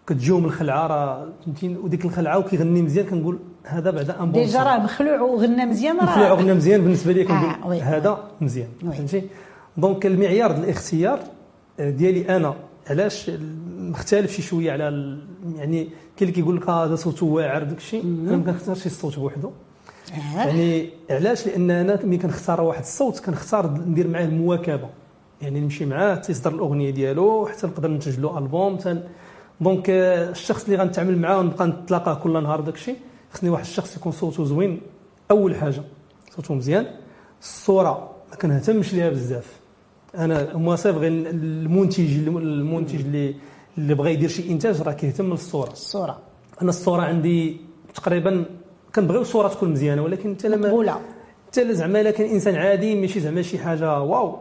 كتجيهم 0.08 0.46
الخلعة 0.46 0.88
راه 0.88 1.28
فهمتيني؟ 1.46 1.78
وديك 1.78 2.06
الخلعة 2.06 2.38
وكيغني 2.38 2.82
مزيان 2.82 3.06
كنقول 3.06 3.40
هذا 3.64 3.92
بعدا 3.92 4.24
un 4.24 4.32
bon 4.32 4.44
déjà 4.44 4.64
راه 4.64 4.78
مخلوع 4.78 5.22
وغنى 5.22 5.66
مزيان 5.66 5.98
راه 5.98 6.04
مخلوع 6.04 6.34
غنى 6.34 6.54
مزيان 6.54 6.82
بالنسبة 6.82 7.14
لي 7.14 7.22
آه، 7.22 7.26
كنقول 7.26 7.72
oui. 7.72 7.82
هذا 7.82 8.18
مزيان. 8.42 8.68
فهمتي؟ 8.82 9.24
donc 9.78 10.06
المعيار 10.06 10.52
ديال 10.52 10.64
الاختيار 10.64 11.20
آه، 11.80 11.90
ديالي 11.90 12.36
أنا 12.36 12.56
علاش؟ 12.90 13.32
مختلف 13.80 14.32
شي 14.32 14.42
شوية 14.42 14.72
على 14.72 15.18
يعني 15.56 15.84
كاين 15.84 15.92
اللي 16.22 16.32
كيقول 16.32 16.58
لك 16.58 16.70
آه، 16.70 16.86
هذا 16.86 16.96
صوته 16.96 17.26
واعر 17.26 17.64
داك 17.64 17.78
الشيء. 17.78 18.04
أنا 18.04 18.38
ما 18.38 18.44
كنختارش 18.44 18.86
الصوت 18.86 19.20
بوحده 19.20 19.50
آه. 20.14 20.38
يعني 20.38 20.90
علاش؟ 21.10 21.48
لأن 21.48 21.72
أنا 21.72 22.00
ملي 22.04 22.18
كنختار 22.18 22.62
واحد 22.62 22.82
الصوت 22.82 23.20
كنختار 23.20 23.68
ندير 23.88 24.08
معاه 24.08 24.26
المواكبة. 24.26 24.90
يعني 25.42 25.60
نمشي 25.60 25.86
معاه 25.86 26.16
تيصدر 26.16 26.54
الأغنية 26.54 26.90
ديالو 26.90 27.46
حتى 27.46 27.68
نقدر 27.68 27.90
ننتج 27.90 28.20
له 28.20 28.38
ألبوم. 28.38 28.78
تن... 28.78 29.04
دونك 29.62 29.90
الشخص 29.90 30.64
اللي 30.64 30.76
غنتعامل 30.76 31.18
معاه 31.18 31.40
ونبقى 31.40 31.68
نتلاقاه 31.68 32.14
كل 32.14 32.44
نهار 32.44 32.62
داك 32.62 32.76
الشيء 32.76 32.96
خصني 33.34 33.50
واحد 33.50 33.64
الشخص 33.64 33.98
يكون 33.98 34.12
صوته 34.12 34.46
زوين. 34.46 34.82
أول 35.32 35.56
حاجة 35.56 35.84
صوته 36.36 36.54
مزيان. 36.54 36.86
الصورة 37.42 38.12
ما 38.32 38.36
كنهتمش 38.36 38.94
ليها 38.94 39.10
بزاف. 39.10 39.60
أنا 40.18 40.52
هو 40.52 40.76
صافي 40.76 41.08
المنتج 41.08 42.28
المنتج 42.28 43.00
اللي 43.00 43.36
اللي 43.78 43.96
بغى 43.96 44.14
يدير 44.14 44.30
شي 44.30 44.52
إنتاج 44.52 44.82
راه 44.82 44.92
كيهتم 44.92 45.30
للصوره 45.30 45.72
الصورة. 45.72 46.20
أنا 46.62 46.70
الصورة 46.70 47.02
عندي 47.02 47.58
تقريبا 47.94 48.46
كنبغيو 48.96 49.22
الصورة 49.22 49.48
تكون 49.48 49.70
مزيانة 49.70 50.02
ولكن 50.02 50.36
حتى 50.36 50.48
لما. 50.48 51.00
حتى 51.48 51.74
زعما 51.74 52.02
إلا 52.02 52.12
كان 52.12 52.30
إنسان 52.30 52.56
عادي 52.56 53.02
ماشي 53.02 53.20
زعما 53.20 53.42
شي 53.42 53.60
حاجة 53.60 54.02
waouh. 54.02 54.38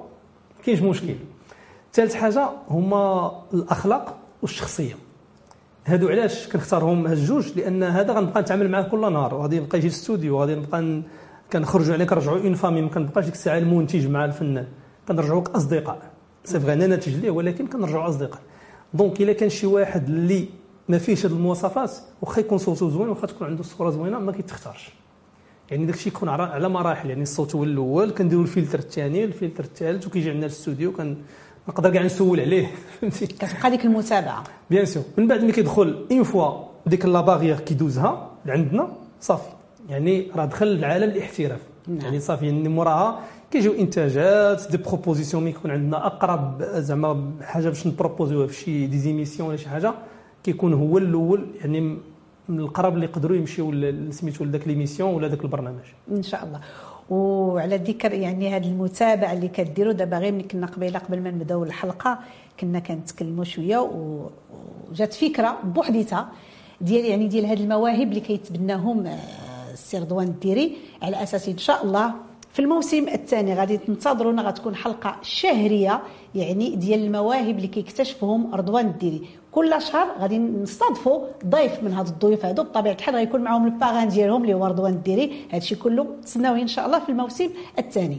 كاينش 0.64 0.82
مشكل. 0.82 1.14
ثالث 1.92 2.14
حاجة 2.14 2.48
هما 2.68 3.32
الأخلاق 3.54 4.16
والشخصية. 4.42 4.94
هادو 5.86 6.08
علاش 6.08 6.48
كنختارهم 6.48 7.06
هاد 7.06 7.16
الجوج 7.18 7.58
لأن 7.58 7.82
هذا 7.82 8.12
غنبقى 8.12 8.42
نتعامل 8.42 8.70
معاه 8.70 8.82
كل 8.82 9.12
نهار. 9.12 9.34
وغادي 9.34 9.56
يبقى 9.56 9.78
يجي 9.78 9.88
للاستوديو 9.88 10.36
وغادي 10.36 10.54
نبقى 10.54 11.02
كنخرجوا 11.52 11.94
عليه 11.94 12.04
كنرجعوا 12.04 12.38
une 12.38 12.54
famille 12.54 12.82
ما 12.82 12.88
كنبقاش 12.88 13.24
ديك 13.24 13.34
الساعة 13.34 13.58
المنتج 13.58 14.06
مع 14.06 14.24
الفنان. 14.24 14.66
كنرجعوا 15.08 15.42
كاصدقاء 15.42 16.02
c'est 16.44 16.60
vrai 16.60 16.72
أنا 16.72 16.86
ناتج 16.86 17.14
ليه 17.14 17.30
ولكن 17.30 17.66
كنرجعوا 17.66 18.08
أصدقاء. 18.08 18.40
donc 18.94 19.20
إلا 19.20 19.32
كان 19.32 19.48
شي 19.48 19.66
واحد 19.66 20.08
اللي 20.08 20.48
ما 20.88 20.98
فيهش 20.98 21.26
هاد 21.26 21.32
المواصفات 21.32 21.92
واخا 22.22 22.40
يكون 22.40 22.58
صوته 22.58 22.90
زوين 22.90 23.08
واخا 23.08 23.26
تكون 23.26 23.46
عنده 23.46 23.60
الصورة 23.60 23.90
زوينة 23.90 24.18
ما 24.18 24.32
كيتختارش. 24.32 24.90
يعني 25.70 25.86
داك 25.86 25.94
الشيء 25.94 26.12
يكون 26.12 26.28
على 26.28 26.68
مراحل. 26.68 27.10
يعني 27.10 27.22
الصوت 27.22 27.54
هو 27.54 27.64
الأول 27.64 28.10
كنديروا 28.10 28.42
الفلتر 28.42 28.78
الثاني 28.78 29.24
الفلتر 29.24 29.64
الثالث 29.64 30.06
وكيجي 30.06 30.30
عندنا 30.30 30.46
الاستوديو 30.46 30.92
كن 30.92 31.16
نقدر 31.68 31.90
كاع 31.90 32.02
نسول 32.02 32.40
عليه. 32.40 32.70
فهمتي 33.00 33.26
كتبقى 33.40 33.70
ديك 33.70 33.84
المتابعة. 33.84 34.44
bien 34.70 34.84
sûr 34.84 35.02
من 35.18 35.28
بعد 35.28 35.42
ملي 35.42 35.52
كيدخل 35.52 36.06
une 36.12 36.22
fois 36.22 36.64
ديك 36.86 37.04
la 37.06 37.20
barrière 37.20 37.60
كيدوزها 37.60 38.30
لعندنا 38.46 38.88
صافي. 39.20 39.50
يعني 39.88 40.26
راه 40.36 40.44
دخل 40.44 40.80
لعالم 40.80 41.10
الاحتراف. 41.10 41.60
نعم. 41.88 42.00
يعني 42.00 42.20
صافي 42.20 42.46
يعني 42.46 42.68
موراها 42.68 43.20
كيجيو 43.50 43.72
إنتاجات 43.72 44.70
des 44.70 44.76
propositions 44.76 45.42
ملي 45.42 45.52
يكون 45.52 45.70
عندنا 45.70 46.06
أقرب 46.06 46.62
زعما 46.62 47.30
حاجة 47.42 47.68
باش 47.68 47.86
نبروبوزيوها 47.86 48.46
في 48.46 48.54
شي 48.54 48.86
des 48.86 49.02
émissions 49.02 49.48
ولا 49.48 49.56
شي 49.56 49.68
حاجة 49.68 49.94
كيكون 50.44 50.72
هو 50.74 50.98
الأول 50.98 51.46
يعني 51.60 51.98
من 52.50 52.60
القرب 52.60 52.94
اللي 52.94 53.04
يقدروا 53.06 53.36
يمشيو 53.36 53.72
ل- 53.72 54.14
سميتو 54.14 54.44
لذاك 54.44 54.68
l'émission 54.68 55.14
ولا 55.14 55.28
ذاك 55.28 55.42
البرنامج. 55.44 55.84
إن 56.10 56.22
شاء 56.22 56.44
الله. 56.44 56.60
وعلى 57.10 57.76
ذكر 57.76 58.12
يعني 58.12 58.56
هذه 58.56 58.66
المتابعه 58.68 59.32
اللي 59.32 59.48
كديروا 59.48 59.92
دابا 59.92 60.18
غير 60.18 60.32
ملي 60.32 60.42
كنا 60.42 60.66
قبيلة 60.66 60.98
قبل 60.98 61.20
ما 61.20 61.30
نبداو 61.30 61.64
الحلقة 61.64 62.18
كنا 62.60 62.78
كنتكلموا 62.78 63.44
شوية 63.44 63.78
وجات 64.90 65.12
فكرة 65.14 65.58
بوحديتها 65.64 66.28
ديال 66.80 67.04
يعني 67.04 67.26
ديال 67.28 67.46
هذه 67.46 67.62
المواهب 67.62 68.08
اللي 68.08 68.20
كيتبناهم 68.20 69.06
آه، 69.06 69.18
السي 69.72 69.98
رضوان 69.98 70.26
الديري. 70.26 70.76
على 71.02 71.22
أساس 71.22 71.48
إن 71.48 71.58
شاء 71.58 71.84
الله 71.84 72.12
في 72.52 72.58
الموسم 72.62 73.08
الثاني 73.08 73.54
غادي 73.54 73.76
تنتظرونا 73.76 74.42
غتكون 74.42 74.74
حلقة 74.74 75.16
شهرية 75.22 76.02
يعني 76.34 76.76
ديال 76.76 77.04
المواهب 77.04 77.56
اللي 77.56 77.68
كيكتشفهم 77.68 78.54
رضوان 78.54 78.86
الديري. 78.86 79.22
كل 79.52 79.82
شهر 79.82 80.06
غادي 80.20 80.38
نستضفوا 80.38 81.26
ضيف 81.46 81.82
من 81.82 81.92
هاد 81.92 82.06
الضيوف 82.06 82.44
هادو 82.44 82.62
بطبيعة 82.62 82.92
الحال 82.92 83.14
غيكون 83.14 83.40
معاهم 83.40 83.66
ال 83.66 83.72
parrain 83.72 84.08
ديالهم 84.08 84.42
اللي 84.42 84.54
هو 84.54 84.66
رضوان 84.66 84.92
الديري 84.92 85.32
هادشي 85.52 85.74
كله 85.74 86.06
تسناوه 86.24 86.58
إن 86.60 86.68
شاء 86.68 86.86
الله 86.86 86.98
في 86.98 87.08
الموسم 87.08 87.50
الثاني. 87.78 88.18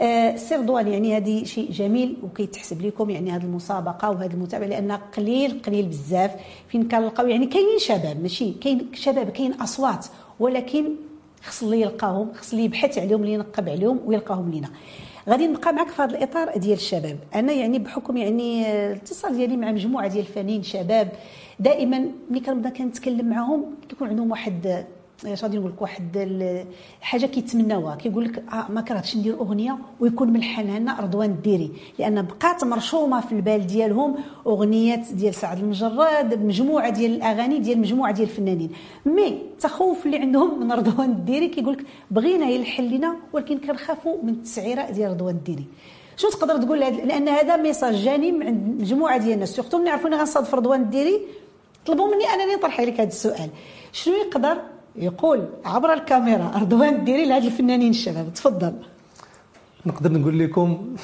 آه، 0.00 0.36
سي 0.36 0.54
رضوان 0.54 0.88
يعني 0.88 1.16
هذه 1.16 1.44
شيء 1.44 1.70
جميل 1.70 2.16
وكيتحسب 2.22 2.82
لكم 2.82 3.10
يعني 3.10 3.30
هذه 3.30 3.42
المسابقة 3.42 4.10
وهذه 4.10 4.32
المتابعة 4.32 4.66
لأن 4.66 4.92
قليل 4.92 5.62
قليل 5.66 5.86
بزاف. 5.86 6.30
فين 6.68 6.88
كنلقاو 6.88 7.26
يعني 7.26 7.46
كاينين 7.46 7.78
شباب 7.78 8.22
ماشي 8.22 8.52
كاين 8.52 8.90
شباب 8.94 9.30
كاين 9.30 9.52
أصوات 9.52 10.06
ولكن 10.40 10.84
خص 11.42 11.62
اللي 11.62 11.80
يلقاهم 11.80 12.32
خص 12.34 12.52
اللي 12.52 12.64
يبحث 12.64 12.98
عليهم 12.98 13.20
اللي 13.20 13.32
ينقب 13.32 13.68
عليهم 13.68 14.00
ويلقاهم 14.06 14.50
لينا. 14.50 14.68
غادي 15.28 15.46
نبقى 15.46 15.72
معك 15.72 15.88
في 15.88 16.02
هذا 16.02 16.10
الإطار 16.10 16.58
ديال 16.58 16.76
الشباب. 16.76 17.16
أنا 17.34 17.52
يعني 17.52 17.78
بحكم 17.78 18.16
يعني 18.16 18.66
الاتصال 18.92 19.36
ديالي 19.36 19.56
مع 19.56 19.72
مجموعة 19.72 20.08
ديال 20.08 20.24
الفنانين 20.26 20.62
شباب 20.62 21.08
دائما 21.60 22.06
ملي 22.30 22.40
كنبدا 22.40 22.68
كنتكلم 22.70 23.26
معاهم 23.28 23.64
كيكون 23.88 24.08
عندهم 24.08 24.30
واحد 24.30 24.84
غادي 25.26 25.58
نقول 25.58 25.70
لك؟ 25.70 25.82
واحد 25.82 26.64
حاجة 27.00 27.26
كيتمناوها. 27.26 27.96
كيقول 27.96 28.24
لك 28.24 28.44
آه 28.52 28.66
ما 28.70 28.80
كرهتش 28.80 29.16
ندير 29.16 29.34
أغنية 29.34 29.78
ويكون 30.00 30.32
ملحنها 30.32 30.78
لنا 30.78 31.00
رضوان 31.00 31.30
الديري. 31.30 31.70
لأن 31.98 32.22
بقات 32.22 32.64
مرشومة 32.64 33.20
في 33.20 33.32
البال 33.32 33.66
ديالهم 33.66 34.14
أغنيات 34.46 35.12
ديال 35.12 35.34
سعد 35.34 35.58
المجرد 35.58 36.44
مجموعة 36.44 36.90
ديال 36.90 37.14
الأغاني 37.14 37.58
ديال 37.58 37.78
مجموعة 37.78 38.12
ديال 38.12 38.28
الفنانين. 38.28 38.70
مي 39.06 39.28
التخوف 39.28 40.06
اللي 40.06 40.18
عندهم 40.18 40.60
من 40.60 40.72
رضوان 40.72 41.10
الديري 41.10 41.48
كيقول 41.48 41.72
لك 41.72 41.84
بغينا 42.10 42.46
يلحن 42.46 42.82
لنا 42.82 43.16
ولكن 43.32 43.58
كنخافوا 43.58 44.16
من 44.22 44.28
التسعيرة 44.28 44.90
ديال 44.90 45.10
رضوان 45.10 45.34
الديري. 45.34 45.64
شنو 46.16 46.30
تقدر 46.30 46.62
تقول 46.62 46.80
لأن 46.80 47.28
هذا 47.28 47.56
message 47.56 47.94
جاني 47.94 48.32
من 48.32 48.46
عند 48.46 48.80
مجموعة 48.80 49.18
ديال 49.18 49.32
الناس. 49.32 49.56
surtout 49.56 49.78
ملي 49.78 49.90
عرفوني 49.90 50.16
غنصادف 50.16 50.54
رضوان 50.54 50.82
الديري 50.82 51.20
طلبوا 51.86 52.06
مني 52.06 52.24
أنني 52.24 52.54
نطرح 52.54 52.80
عليك 52.80 53.00
هذا 53.00 53.08
السؤال. 53.08 53.50
شنو 53.92 54.14
يقدر 54.14 54.58
يقول 54.96 55.48
عبر 55.64 55.92
الكاميرا 55.92 56.50
رضوان 56.60 56.94
الديري 56.94 57.24
لهاد 57.26 57.44
الفنانين 57.44 57.90
الشباب 57.90 58.32
تفضل. 58.34 58.72
نقدر 59.86 60.12
نقول 60.12 60.38
لكم 60.38 60.96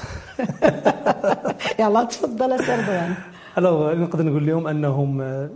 يلا 1.81 2.05
تفضل 2.05 2.65
سي 2.65 2.73
رضوان 2.77 3.15
alors 3.59 3.95
نقدر 3.95 4.25
نقول 4.25 4.47
لهم 4.47 4.67
أنهم 4.67 5.21
آه، 5.21 5.51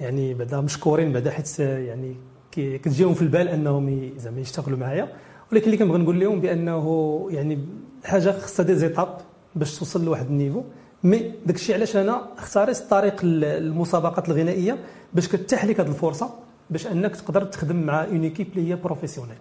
يعني 0.00 0.34
بعدا 0.34 0.60
مشكورين 0.60 1.12
بعدا 1.12 1.30
حيت 1.30 1.60
آه، 1.60 1.78
يعني 1.78 2.16
كتجيهم 2.52 3.14
في 3.14 3.22
البال 3.22 3.48
أنهم 3.48 4.10
زعما 4.16 4.40
يشتغلوا 4.40 4.78
معايا. 4.78 5.08
ولكن 5.52 5.66
اللي 5.66 5.76
كنبغي 5.76 5.98
نقول 5.98 6.20
لهم 6.20 6.40
بأنه 6.40 7.26
يعني 7.30 7.58
حاجة 8.04 8.30
خصها 8.30 8.64
des 8.66 8.74
étapes 8.74 9.08
باش 9.54 9.78
توصل 9.78 10.04
لواحد 10.04 10.26
ال 10.26 10.31
niveau. 10.31 10.62
mais 11.04 11.32
داك 11.46 11.56
الشيء 11.56 11.74
علاش 11.74 11.96
أنا 11.96 12.22
اختاريت 12.38 12.76
طريق 12.78 13.16
ال- 13.24 13.44
المسابقات 13.44 14.28
الغنائية 14.28 14.78
باش 15.12 15.28
كتتاح 15.28 15.64
لك 15.64 15.80
هذه 15.80 15.88
الفرصة. 15.88 16.30
باش 16.70 16.86
أنك 16.86 17.16
تقدر 17.16 17.44
تخدم 17.44 17.76
مع 17.76 18.04
une 18.04 18.22
équipe 18.22 18.46
اللي 18.56 18.70
هي 18.70 18.76
professionnelle 18.76 19.36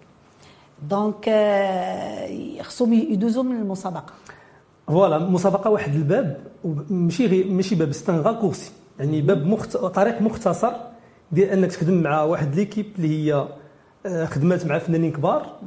donc 0.89 1.29
خصهم 2.61 2.93
يدوزوا 2.93 3.43
من 3.43 3.55
المسابقة. 3.55 4.13
voilà 4.87 5.19
مسابقة 5.19 5.69
واحد 5.69 5.95
الباب 5.95 6.39
ماشي 6.89 7.25
غير 7.25 7.47
ماشي 7.47 7.75
باب 7.75 7.91
c'est 7.91 8.23
un 8.23 8.35
raccourci. 8.35 8.71
يعني 8.99 9.21
باب 9.21 9.45
مخت... 9.45 9.77
طريق 9.77 10.21
مختصر 10.21 10.71
ديال 11.31 11.49
أنك 11.49 11.71
تخدم 11.71 12.01
مع 12.03 12.23
واحد 12.23 12.55
l'équipe 12.55 12.85
اللي 12.97 13.07
هي 13.09 13.47
آه، 14.05 14.25
خدمات 14.25 14.65
مع 14.65 14.77
فنانين 14.77 15.11
كبار. 15.11 15.59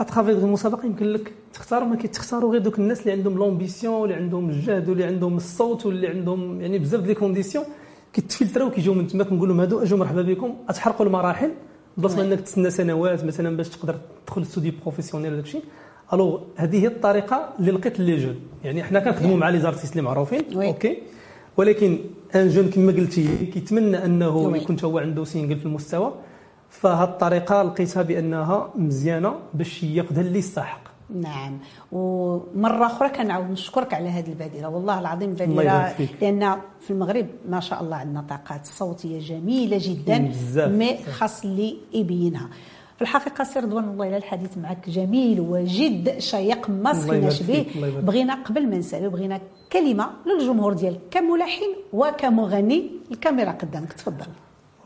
à 0.00 0.05
travers 0.05 0.38
المسابقه 0.38 0.86
يمكن 0.86 1.06
لك 1.06 1.32
تختار 1.54 1.84
ما 1.84 1.96
كيتختاروا 1.96 2.52
غير 2.52 2.60
دوك 2.60 2.78
الناس 2.78 3.00
اللي 3.00 3.12
عندهم 3.12 3.36
l'ambition 3.36 3.94
واللي 3.94 4.14
عندهم 4.14 4.50
الجهد 4.50 4.88
واللي 4.88 5.04
عندهم 5.04 5.36
الصوت 5.36 5.86
واللي 5.86 6.08
عندهم 6.08 6.60
يعني 6.60 6.78
بزاف 6.78 7.00
ديال 7.00 7.16
conditions 7.16 7.64
كيتفلتراو 8.12 8.70
كيجيو 8.70 8.94
من 8.94 9.06
تما 9.06 9.24
كنقول 9.24 9.48
لهم 9.48 9.60
هادو 9.60 9.82
أجيوا 9.82 9.98
مرحبا 9.98 10.22
بكم 10.22 10.54
أتحرقوا 10.68 11.06
المراحل. 11.06 11.50
بلاصه 11.96 12.16
ما 12.16 12.22
إنك 12.22 12.40
تسنى 12.40 12.70
سنوات 12.70 13.24
مثلا 13.24 13.56
باش 13.56 13.68
تقدر 13.68 13.96
تدخل 14.26 14.40
ال 14.40 14.45
studio 14.45 14.72
professionnel 14.82 15.32
وداك 15.32 15.44
الشيء. 15.44 15.64
alors 16.12 16.40
هذه 16.56 16.82
هي 16.82 16.86
الطريقة 16.86 17.48
اللي 17.58 17.70
لقيت 17.70 18.00
les 18.00 18.16
jeunes. 18.16 18.36
يعني 18.64 18.82
حنا 18.82 19.00
كنخدموا 19.00 19.36
مع 19.36 19.48
les 19.48 19.60
artistes 19.60 19.92
اللي 19.92 20.02
معروفين 20.02 20.44
oui. 20.54 20.66
OK؟ 20.66 20.98
ولكن 21.56 21.98
un 22.34 22.48
jeune 22.48 22.70
كما 22.70 22.92
قلتي 22.92 23.46
كيتمنى 23.46 24.04
أنه. 24.04 24.56
يكون 24.56 24.76
هو 24.84 24.98
عنده 24.98 25.24
single 25.24 25.56
في 25.56 25.66
المستوى. 25.66 26.12
فهاد 26.70 27.08
الطريقة 27.08 27.62
لقيتها 27.62 28.02
بأنها 28.02 28.72
مزيانة 28.76 29.34
باش 29.54 29.82
يقدر 29.82 30.20
اللي 30.20 30.38
يستحق. 30.38 30.81
نعم. 31.14 31.58
ومرة 31.92 32.86
أخرى 32.86 33.08
كنعاود 33.08 33.50
نشكرك 33.50 33.94
على 33.94 34.08
هذه 34.08 34.28
البادرة. 34.28 34.68
والله 34.68 35.00
العظيم 35.00 35.34
بادرة. 35.34 35.94
لأن 36.20 36.56
في 36.80 36.90
المغرب 36.90 37.26
ما 37.48 37.60
شاء 37.60 37.82
الله 37.82 37.96
عندنا 37.96 38.24
طاقات 38.28 38.66
صوتية 38.66 39.20
جميلة 39.20 39.78
جدا. 39.80 40.32
mais 40.66 40.96
خاص 40.96 41.44
اللي 41.44 41.76
يبينها 41.92 42.48
في 42.96 43.02
الحقيقة 43.02 43.44
سي 43.44 43.58
رضوان 43.58 43.88
والله 43.88 44.08
إلا 44.08 44.16
الحديث 44.16 44.58
معك 44.58 44.90
جميل 44.90 45.40
وجد 45.40 46.18
شيق 46.18 46.70
ما 46.70 46.92
سخيناش 46.92 47.42
به 47.42 47.66
بغينا 48.02 48.34
قبل 48.34 48.68
ما 48.68 48.78
نسألو 48.78 49.10
بغينا 49.10 49.40
كلمة 49.72 50.10
للجمهور 50.26 50.72
ديالك 50.72 51.00
كملحن 51.10 51.74
وكمغني. 51.92 52.90
الكاميرا 53.10 53.50
قدامك 53.50 53.92
تفضل. 53.92 54.26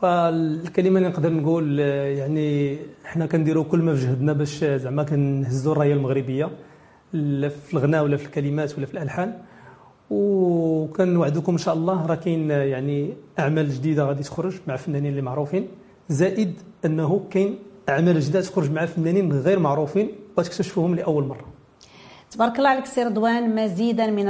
فالكلمه 0.01 0.97
اللي 0.97 1.09
نقدر 1.09 1.33
نقول 1.33 1.79
يعني 1.79 2.77
حنا 3.05 3.25
كنديروا 3.25 3.63
كل 3.63 3.79
ما 3.79 3.95
في 3.95 4.05
جهدنا 4.05 4.33
باش 4.33 4.63
زعما 4.63 5.03
كنهزوا 5.03 5.71
الراية 5.71 5.93
المغربية 5.93 6.49
لا 7.13 7.49
في 7.49 7.73
الغناء 7.73 8.03
ولا 8.03 8.17
في 8.17 8.25
الكلمات 8.25 8.77
ولا 8.77 8.85
في 8.85 8.93
الألحان. 8.93 9.33
وكنوعدكم 10.09 11.51
إن 11.51 11.57
شاء 11.57 11.73
الله 11.73 12.05
راه 12.05 12.15
كاين 12.15 12.51
يعني 12.51 13.13
أعمال 13.39 13.69
جديدة 13.69 14.05
غادي 14.05 14.23
تخرج 14.23 14.53
مع 14.67 14.75
فنانين 14.75 15.11
اللي 15.11 15.21
معروفين. 15.21 15.67
زائد 16.09 16.53
أنه 16.85 17.21
كاين 17.31 17.59
أعمال 17.89 18.19
جديدة 18.19 18.41
تخرج 18.41 18.71
مع 18.71 18.85
فنانين 18.85 19.33
غير 19.33 19.59
معروفين 19.59 20.09
وتكتشفوهم 20.37 20.95
لأول 20.95 21.23
مرة. 21.23 21.45
تبارك 22.31 22.57
الله 22.57 22.69
عليك 22.69 22.85
سي 22.85 23.03
رضوان 23.03 23.55
مزيدا 23.55 24.07
من 24.07 24.27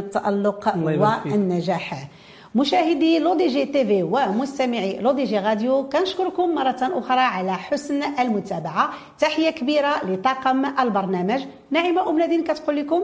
فيك. 1.24 1.32
والنجاح. 1.34 2.10
مشاهدي 2.58 3.20
لو 3.20 3.34
دي 3.36 3.48
جي 3.48 3.66
TV 3.66 4.04
ومستمعي 4.04 5.00
لو 5.00 5.12
دي 5.12 5.24
جي 5.24 5.40
راديو 5.40 5.90
كنشكركم 5.90 6.56
مرة 6.56 6.82
أخرى 6.82 7.20
على 7.20 7.54
حسن 7.54 8.04
المتابعة 8.20 8.90
تحية 9.20 9.50
كبيرة 9.50 10.06
لطاقم 10.06 10.66
البرنامج 10.80 11.42
نعيمة 11.72 12.10
أم 12.10 12.20
لدين 12.20 12.44
كتقول 12.44 12.76
لكم 12.78 13.02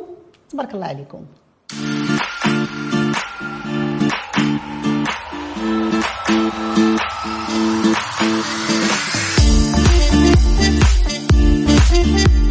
تبارك 0.50 0.74
الله 0.74 0.86
عليكم 0.88 1.22
Thank 11.94 12.32
you. 12.32 12.43